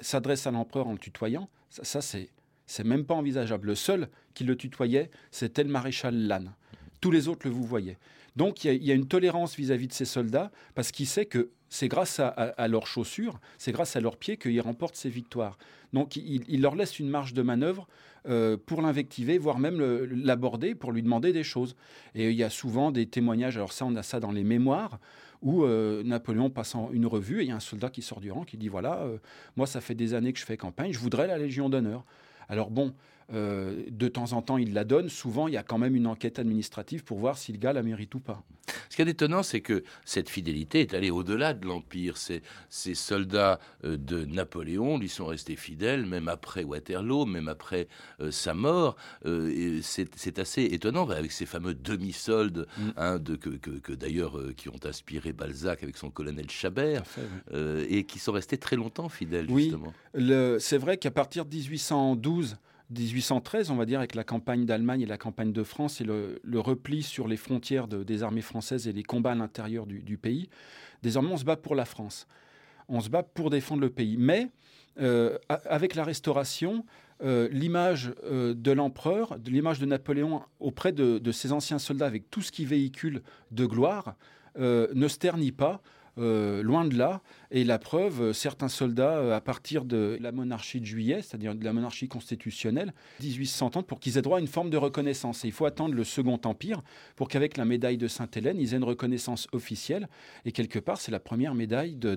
s'adresse 0.00 0.46
à 0.46 0.50
l'empereur 0.50 0.88
en 0.88 0.92
le 0.92 0.98
tutoyant, 0.98 1.48
ça, 1.70 1.84
ça 1.84 2.00
c'est 2.00 2.28
c'est 2.66 2.84
même 2.84 3.04
pas 3.04 3.14
envisageable. 3.14 3.66
Le 3.68 3.74
seul 3.74 4.08
qui 4.34 4.44
le 4.44 4.56
tutoyait, 4.56 5.10
c'était 5.30 5.62
le 5.62 5.70
maréchal 5.70 6.26
Lannes. 6.26 6.52
Tous 7.00 7.10
les 7.10 7.28
autres 7.28 7.46
le 7.46 7.52
vous 7.52 7.64
voyaient. 7.64 7.98
Donc 8.36 8.64
il 8.64 8.82
y, 8.82 8.90
a 8.90 8.94
une 8.94 9.06
tolérance 9.06 9.56
vis-à-vis 9.56 9.88
de 9.88 9.92
ces 9.92 10.04
soldats 10.04 10.50
parce 10.74 10.90
qu'il 10.90 11.06
sait 11.06 11.26
que 11.26 11.50
c'est 11.68 11.88
grâce 11.88 12.20
à, 12.20 12.68
leurs 12.68 12.86
chaussures, 12.86 13.40
c'est 13.56 13.72
grâce 13.72 13.96
à 13.96 14.00
leurs 14.00 14.16
pieds 14.16 14.36
qu'ils 14.36 14.60
remportent 14.60 14.96
ces 14.96 15.08
victoires. 15.08 15.56
Donc 15.92 16.16
il, 16.16 16.60
leur 16.60 16.74
laisse 16.74 16.98
une 16.98 17.08
marge 17.08 17.34
de 17.34 17.42
manœuvre 17.42 17.88
euh, 18.28 18.56
pour 18.56 18.82
l'invectiver, 18.82 19.38
voire 19.38 19.58
même 19.58 19.80
l'aborder 20.04 20.74
pour 20.74 20.92
lui 20.92 21.02
demander 21.02 21.32
des 21.32 21.42
choses. 21.42 21.76
Et 22.14 22.30
il 22.30 22.36
y 22.36 22.44
a 22.44 22.50
souvent 22.50 22.90
des 22.90 23.06
témoignages, 23.06 23.56
alors 23.56 23.72
ça 23.72 23.84
on 23.84 23.96
a 23.96 24.02
ça 24.02 24.20
dans 24.20 24.32
les 24.32 24.44
mémoires, 24.44 24.98
où 25.42 25.64
euh, 25.64 26.02
Napoléon 26.02 26.50
passe 26.50 26.74
une 26.92 27.06
revue 27.06 27.40
et 27.40 27.44
il 27.44 27.48
y 27.48 27.52
a 27.52 27.56
un 27.56 27.60
soldat 27.60 27.90
qui 27.90 28.00
sort 28.00 28.20
du 28.20 28.30
rang 28.30 28.44
qui 28.44 28.56
dit 28.56 28.68
voilà, 28.68 29.02
euh, 29.02 29.18
moi 29.56 29.66
ça 29.66 29.80
fait 29.80 29.94
des 29.94 30.14
années 30.14 30.32
que 30.32 30.38
je 30.38 30.44
fais 30.44 30.56
campagne, 30.56 30.92
je 30.92 30.98
voudrais 30.98 31.26
la 31.26 31.36
Légion 31.36 31.68
d'honneur. 31.68 32.04
Alors 32.48 32.70
bon, 32.70 32.94
euh, 33.32 33.82
de 33.88 34.08
temps 34.08 34.32
en 34.32 34.42
temps, 34.42 34.58
il 34.58 34.72
la 34.74 34.84
donne. 34.84 35.08
Souvent, 35.08 35.48
il 35.48 35.54
y 35.54 35.56
a 35.56 35.62
quand 35.62 35.78
même 35.78 35.96
une 35.96 36.06
enquête 36.06 36.38
administrative 36.38 37.04
pour 37.04 37.18
voir 37.18 37.38
si 37.38 37.52
le 37.52 37.58
gars 37.58 37.72
la 37.72 37.82
mérite 37.82 38.14
ou 38.14 38.20
pas. 38.20 38.42
Ce 38.88 38.96
qui 38.96 39.02
est 39.02 39.08
étonnant, 39.08 39.42
c'est 39.42 39.60
que 39.60 39.82
cette 40.04 40.28
fidélité 40.28 40.80
est 40.80 40.94
allée 40.94 41.10
au-delà 41.10 41.54
de 41.54 41.66
l'Empire. 41.66 42.16
Ces, 42.16 42.42
soldats 42.94 43.58
euh, 43.84 43.96
de 43.96 44.24
Napoléon 44.24 44.98
lui 44.98 45.08
sont 45.08 45.26
restés 45.26 45.56
fidèles, 45.56 46.06
même 46.06 46.28
après 46.28 46.62
Waterloo, 46.62 47.24
même 47.24 47.48
après 47.48 47.88
euh, 48.20 48.30
sa 48.30 48.54
mort. 48.54 48.96
c'est 49.82 50.38
assez 50.38 50.62
étonnant, 50.62 51.08
avec 51.08 51.32
ces 51.32 51.46
fameux 51.46 51.74
demi-soldes, 51.74 52.66
mm. 52.76 52.88
hein, 52.96 53.18
que, 53.18 53.92
d'ailleurs, 53.92 54.38
qui 54.56 54.68
ont 54.68 54.80
inspiré 54.84 55.32
Balzac 55.32 55.82
avec 55.82 55.96
son 55.96 56.10
colonel 56.10 56.50
Chabert, 56.50 57.02
et 57.88 58.04
qui 58.04 58.18
sont 58.18 58.32
restés 58.32 58.58
très 58.58 58.76
longtemps 58.76 59.08
fidèles, 59.08 59.48
justement. 59.48 59.92
Oui, 60.14 60.56
c'est 60.58 60.78
vrai 60.78 60.96
qu'à 60.96 61.10
partir 61.10 61.44
de 61.44 61.54
1812, 61.54 62.56
1813, 63.00 63.70
on 63.70 63.76
va 63.76 63.86
dire, 63.86 63.98
avec 63.98 64.14
la 64.14 64.24
campagne 64.24 64.64
d'Allemagne 64.64 65.02
et 65.02 65.06
la 65.06 65.18
campagne 65.18 65.52
de 65.52 65.62
France 65.62 66.00
et 66.00 66.04
le, 66.04 66.40
repli 66.54 67.02
sur 67.02 67.28
les 67.28 67.36
frontières 67.36 67.88
des 67.88 68.22
armées 68.22 68.42
françaises 68.42 68.88
et 68.88 68.92
les 68.92 69.02
combats 69.02 69.32
à 69.32 69.34
l'intérieur 69.34 69.86
du, 69.86 70.18
pays, 70.18 70.48
désormais 71.02 71.30
on 71.32 71.36
se 71.36 71.44
bat 71.44 71.56
pour 71.56 71.74
la 71.74 71.84
France. 71.84 72.26
On 72.88 73.00
se 73.00 73.08
bat 73.08 73.22
pour 73.22 73.50
défendre 73.50 73.80
le 73.80 73.90
pays. 73.90 74.16
Mais 74.18 74.48
euh, 75.00 75.38
avec 75.48 75.94
la 75.94 76.04
Restauration, 76.04 76.84
euh, 77.22 77.48
l'image 77.50 78.12
euh, 78.24 78.54
de 78.54 78.72
l'empereur, 78.72 79.38
l'image 79.46 79.78
de 79.78 79.86
Napoléon 79.86 80.42
auprès 80.60 80.92
de, 80.92 81.18
de, 81.18 81.32
ses 81.32 81.52
anciens 81.52 81.78
soldats, 81.78 82.06
avec 82.06 82.30
tout 82.30 82.42
ce 82.42 82.52
qui 82.52 82.64
véhicule 82.64 83.22
de 83.50 83.66
gloire, 83.66 84.16
ne 84.58 85.08
se 85.08 85.16
ternit 85.16 85.52
pas. 85.52 85.80
Euh, 86.18 86.62
loin 86.62 86.84
de 86.84 86.96
là. 86.96 87.22
Et 87.50 87.64
la 87.64 87.78
preuve, 87.78 88.20
euh, 88.20 88.32
certains 88.34 88.68
soldats, 88.68 89.16
euh, 89.16 89.34
à 89.34 89.40
partir 89.40 89.86
de 89.86 90.18
la 90.20 90.30
monarchie 90.30 90.78
de 90.78 90.84
juillet, 90.84 91.22
c'est-à-dire 91.22 91.54
de 91.54 91.64
la 91.64 91.72
monarchie 91.72 92.06
constitutionnelle, 92.06 92.92
1830, 93.22 93.86
pour 93.86 93.98
qu'ils 93.98 94.18
aient 94.18 94.22
droit 94.22 94.36
à 94.36 94.40
une 94.40 94.46
forme 94.46 94.68
de 94.68 94.76
reconnaissance. 94.76 95.44
Et 95.44 95.48
il 95.48 95.52
faut 95.52 95.64
attendre 95.64 95.94
le 95.94 96.04
Second 96.04 96.38
Empire 96.44 96.82
pour 97.16 97.28
qu'avec 97.28 97.56
la 97.56 97.64
médaille 97.64 97.96
de 97.96 98.08
Sainte-Hélène, 98.08 98.60
ils 98.60 98.74
aient 98.74 98.76
une 98.76 98.84
reconnaissance 98.84 99.48
officielle. 99.52 100.06
Et 100.44 100.52
quelque 100.52 100.78
part, 100.78 101.00
c'est 101.00 101.12
la 101.12 101.20
première 101.20 101.54
médaille 101.54 101.94
de, 101.94 102.14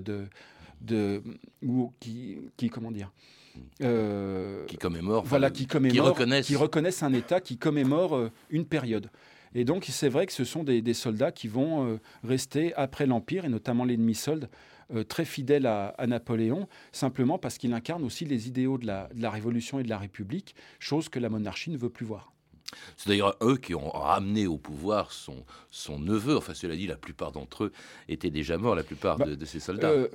de, 0.82 1.22
qui, 1.98 2.36
qui, 2.58 2.68
comment 2.68 2.90
dire 2.90 3.10
qui 3.78 4.76
commémore, 4.76 5.24
voilà, 5.24 5.50
qui 5.50 5.66
commémore, 5.66 6.14
qui 6.42 6.56
reconnaissent 6.56 7.02
un 7.02 7.14
État 7.14 7.40
qui 7.40 7.56
commémore 7.56 8.28
une 8.50 8.66
période. 8.66 9.08
Et 9.54 9.64
donc, 9.64 9.86
c'est 9.88 10.08
vrai 10.08 10.26
que 10.26 10.32
ce 10.32 10.44
sont 10.44 10.64
des, 10.64 10.94
soldats 10.94 11.32
qui 11.32 11.48
vont 11.48 11.86
euh, 11.86 12.00
rester 12.24 12.74
après 12.74 13.06
l'Empire, 13.06 13.44
et 13.44 13.48
notamment 13.48 13.84
l'ennemi 13.84 14.14
solde, 14.14 14.48
euh, 14.94 15.02
très 15.02 15.24
fidèles 15.24 15.66
à, 15.66 15.94
Napoléon, 16.06 16.68
simplement 16.92 17.38
parce 17.38 17.58
qu'il 17.58 17.72
incarne 17.72 18.04
aussi 18.04 18.24
les 18.24 18.46
idéaux 18.46 18.78
de 18.78 18.86
la, 18.86 19.30
Révolution 19.30 19.80
et 19.80 19.82
de 19.82 19.88
la 19.88 19.98
République, 19.98 20.54
chose 20.78 21.08
que 21.08 21.18
la 21.18 21.28
monarchie 21.28 21.70
ne 21.70 21.76
veut 21.76 21.90
plus 21.90 22.06
voir. 22.06 22.32
C'est 22.96 23.08
d'ailleurs 23.08 23.36
eux 23.42 23.56
qui 23.56 23.74
ont 23.74 23.90
ramené 23.90 24.46
au 24.46 24.58
pouvoir 24.58 25.12
son, 25.12 25.44
son 25.70 25.98
neveu. 25.98 26.36
Enfin, 26.36 26.54
cela 26.54 26.76
dit, 26.76 26.86
la 26.86 26.96
plupart 26.96 27.32
d'entre 27.32 27.64
eux 27.64 27.72
étaient 28.08 28.30
déjà 28.30 28.58
morts, 28.58 28.74
la 28.74 28.82
plupart 28.82 29.18
bah, 29.18 29.26
de, 29.26 29.44
ces 29.44 29.60
soldats. 29.60 29.90
Euh, 29.90 30.08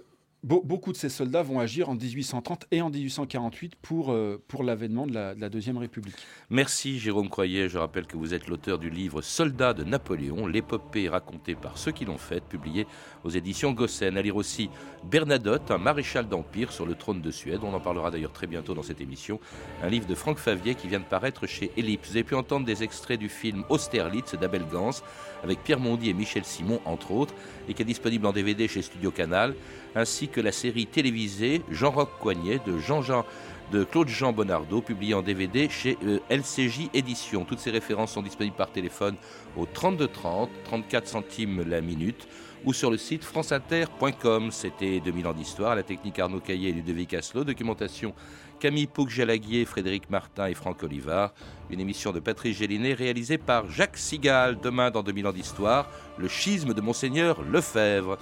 beaucoup 0.43 0.91
de 0.91 0.97
ces 0.97 1.09
soldats 1.09 1.43
vont 1.43 1.59
agir 1.59 1.89
en 1.89 1.95
1830 1.95 2.65
et 2.71 2.81
en 2.81 2.89
1848 2.89 3.75
pour, 3.75 4.11
euh, 4.11 4.41
pour 4.47 4.63
l'avènement 4.63 5.05
de 5.05 5.13
la, 5.13 5.49
Deuxième 5.49 5.77
République. 5.77 6.15
Merci 6.49 6.97
Jérôme 6.97 7.29
Croyer. 7.29 7.67
Je 7.67 7.77
rappelle 7.77 8.07
que 8.07 8.15
vous 8.15 8.33
êtes 8.33 8.47
l'auteur 8.47 8.79
du 8.79 8.89
livre 8.89 9.21
Soldats 9.21 9.73
de 9.73 9.83
Napoléon, 9.83 10.47
l'épopée 10.47 11.09
racontée 11.09 11.55
par 11.55 11.77
ceux 11.77 11.91
qui 11.91 12.05
l'ont 12.05 12.17
faite, 12.17 12.45
publié 12.45 12.87
aux 13.23 13.29
éditions 13.29 13.73
Gossen. 13.73 14.17
À 14.17 14.21
lire 14.21 14.37
aussi 14.37 14.69
Bernadotte, 15.03 15.71
un 15.71 15.77
maréchal 15.77 16.27
d'Empire 16.27 16.71
sur 16.71 16.85
le 16.85 16.95
trône 16.95 17.21
de 17.21 17.31
Suède. 17.31 17.59
On 17.63 17.73
en 17.73 17.81
parlera 17.81 18.11
d'ailleurs 18.11 18.31
très 18.31 18.47
bientôt 18.47 18.73
dans 18.73 18.83
cette 18.83 19.01
émission. 19.01 19.39
Un 19.83 19.89
livre 19.89 20.07
de 20.07 20.15
Franck 20.15 20.37
Favier 20.37 20.75
qui 20.75 20.87
vient 20.87 20.99
de 20.99 21.05
paraître 21.05 21.47
chez 21.47 21.71
Ellipse. 21.77 22.09
Vous 22.09 22.15
avez 22.15 22.23
pu 22.23 22.35
entendre 22.35 22.65
des 22.65 22.81
extraits 22.81 23.19
du 23.19 23.29
film 23.29 23.63
Austerlitz 23.69 24.35
d'Abel 24.35 24.63
Gans 24.71 25.01
avec 25.43 25.63
Pierre 25.63 25.79
Mondy 25.79 26.09
et 26.09 26.13
Michel 26.13 26.45
Simon, 26.45 26.79
entre 26.85 27.11
autres, 27.11 27.33
et 27.67 27.73
qui 27.73 27.81
est 27.81 27.85
disponible 27.85 28.25
en 28.25 28.31
DVD 28.31 28.67
chez 28.67 28.81
Studio 28.81 29.11
Canal 29.11 29.55
ainsi 29.95 30.27
que 30.27 30.41
la 30.41 30.51
série 30.51 30.87
télévisée 30.87 31.61
Jean-Roch 31.69 32.09
Coignet 32.19 32.59
de 32.65 32.77
Jean-Jean 32.79 33.25
de 33.71 33.85
Claude-Jean 33.85 34.33
Bonardo, 34.33 34.81
publié 34.81 35.13
en 35.13 35.21
DVD 35.21 35.69
chez 35.69 35.97
euh, 36.05 36.19
LCJ 36.29 36.89
Éditions. 36.93 37.45
Toutes 37.45 37.59
ces 37.59 37.71
références 37.71 38.11
sont 38.11 38.21
disponibles 38.21 38.55
par 38.55 38.69
téléphone 38.69 39.15
au 39.55 39.65
32 39.65 40.07
30, 40.09 40.49
34 40.65 41.07
centimes 41.07 41.63
la 41.67 41.79
minute, 41.79 42.27
ou 42.65 42.73
sur 42.73 42.91
le 42.91 42.97
site 42.97 43.23
franceinter.com. 43.23 44.51
C'était 44.51 44.99
2000 44.99 45.27
ans 45.27 45.33
d'histoire, 45.33 45.75
la 45.75 45.83
technique 45.83 46.19
Arnaud 46.19 46.41
Caillé 46.41 46.69
et 46.69 46.73
Ludovic 46.73 47.13
Asselot, 47.13 47.45
documentation 47.45 48.13
Camille 48.59 48.87
Pouc-Jalaguier, 48.87 49.65
Frédéric 49.65 50.09
Martin 50.09 50.47
et 50.47 50.53
Franck 50.53 50.83
Olivard. 50.83 51.33
Une 51.71 51.79
émission 51.79 52.11
de 52.11 52.19
Patrice 52.19 52.57
Gélinet 52.57 52.93
réalisée 52.93 53.39
par 53.39 53.67
Jacques 53.71 53.97
Sigal. 53.97 54.59
Demain, 54.61 54.91
dans 54.91 55.01
2000 55.01 55.27
ans 55.27 55.33
d'histoire, 55.33 55.89
le 56.17 56.27
schisme 56.27 56.73
de 56.73 56.81
Monseigneur 56.81 57.41
Lefebvre. 57.41 58.17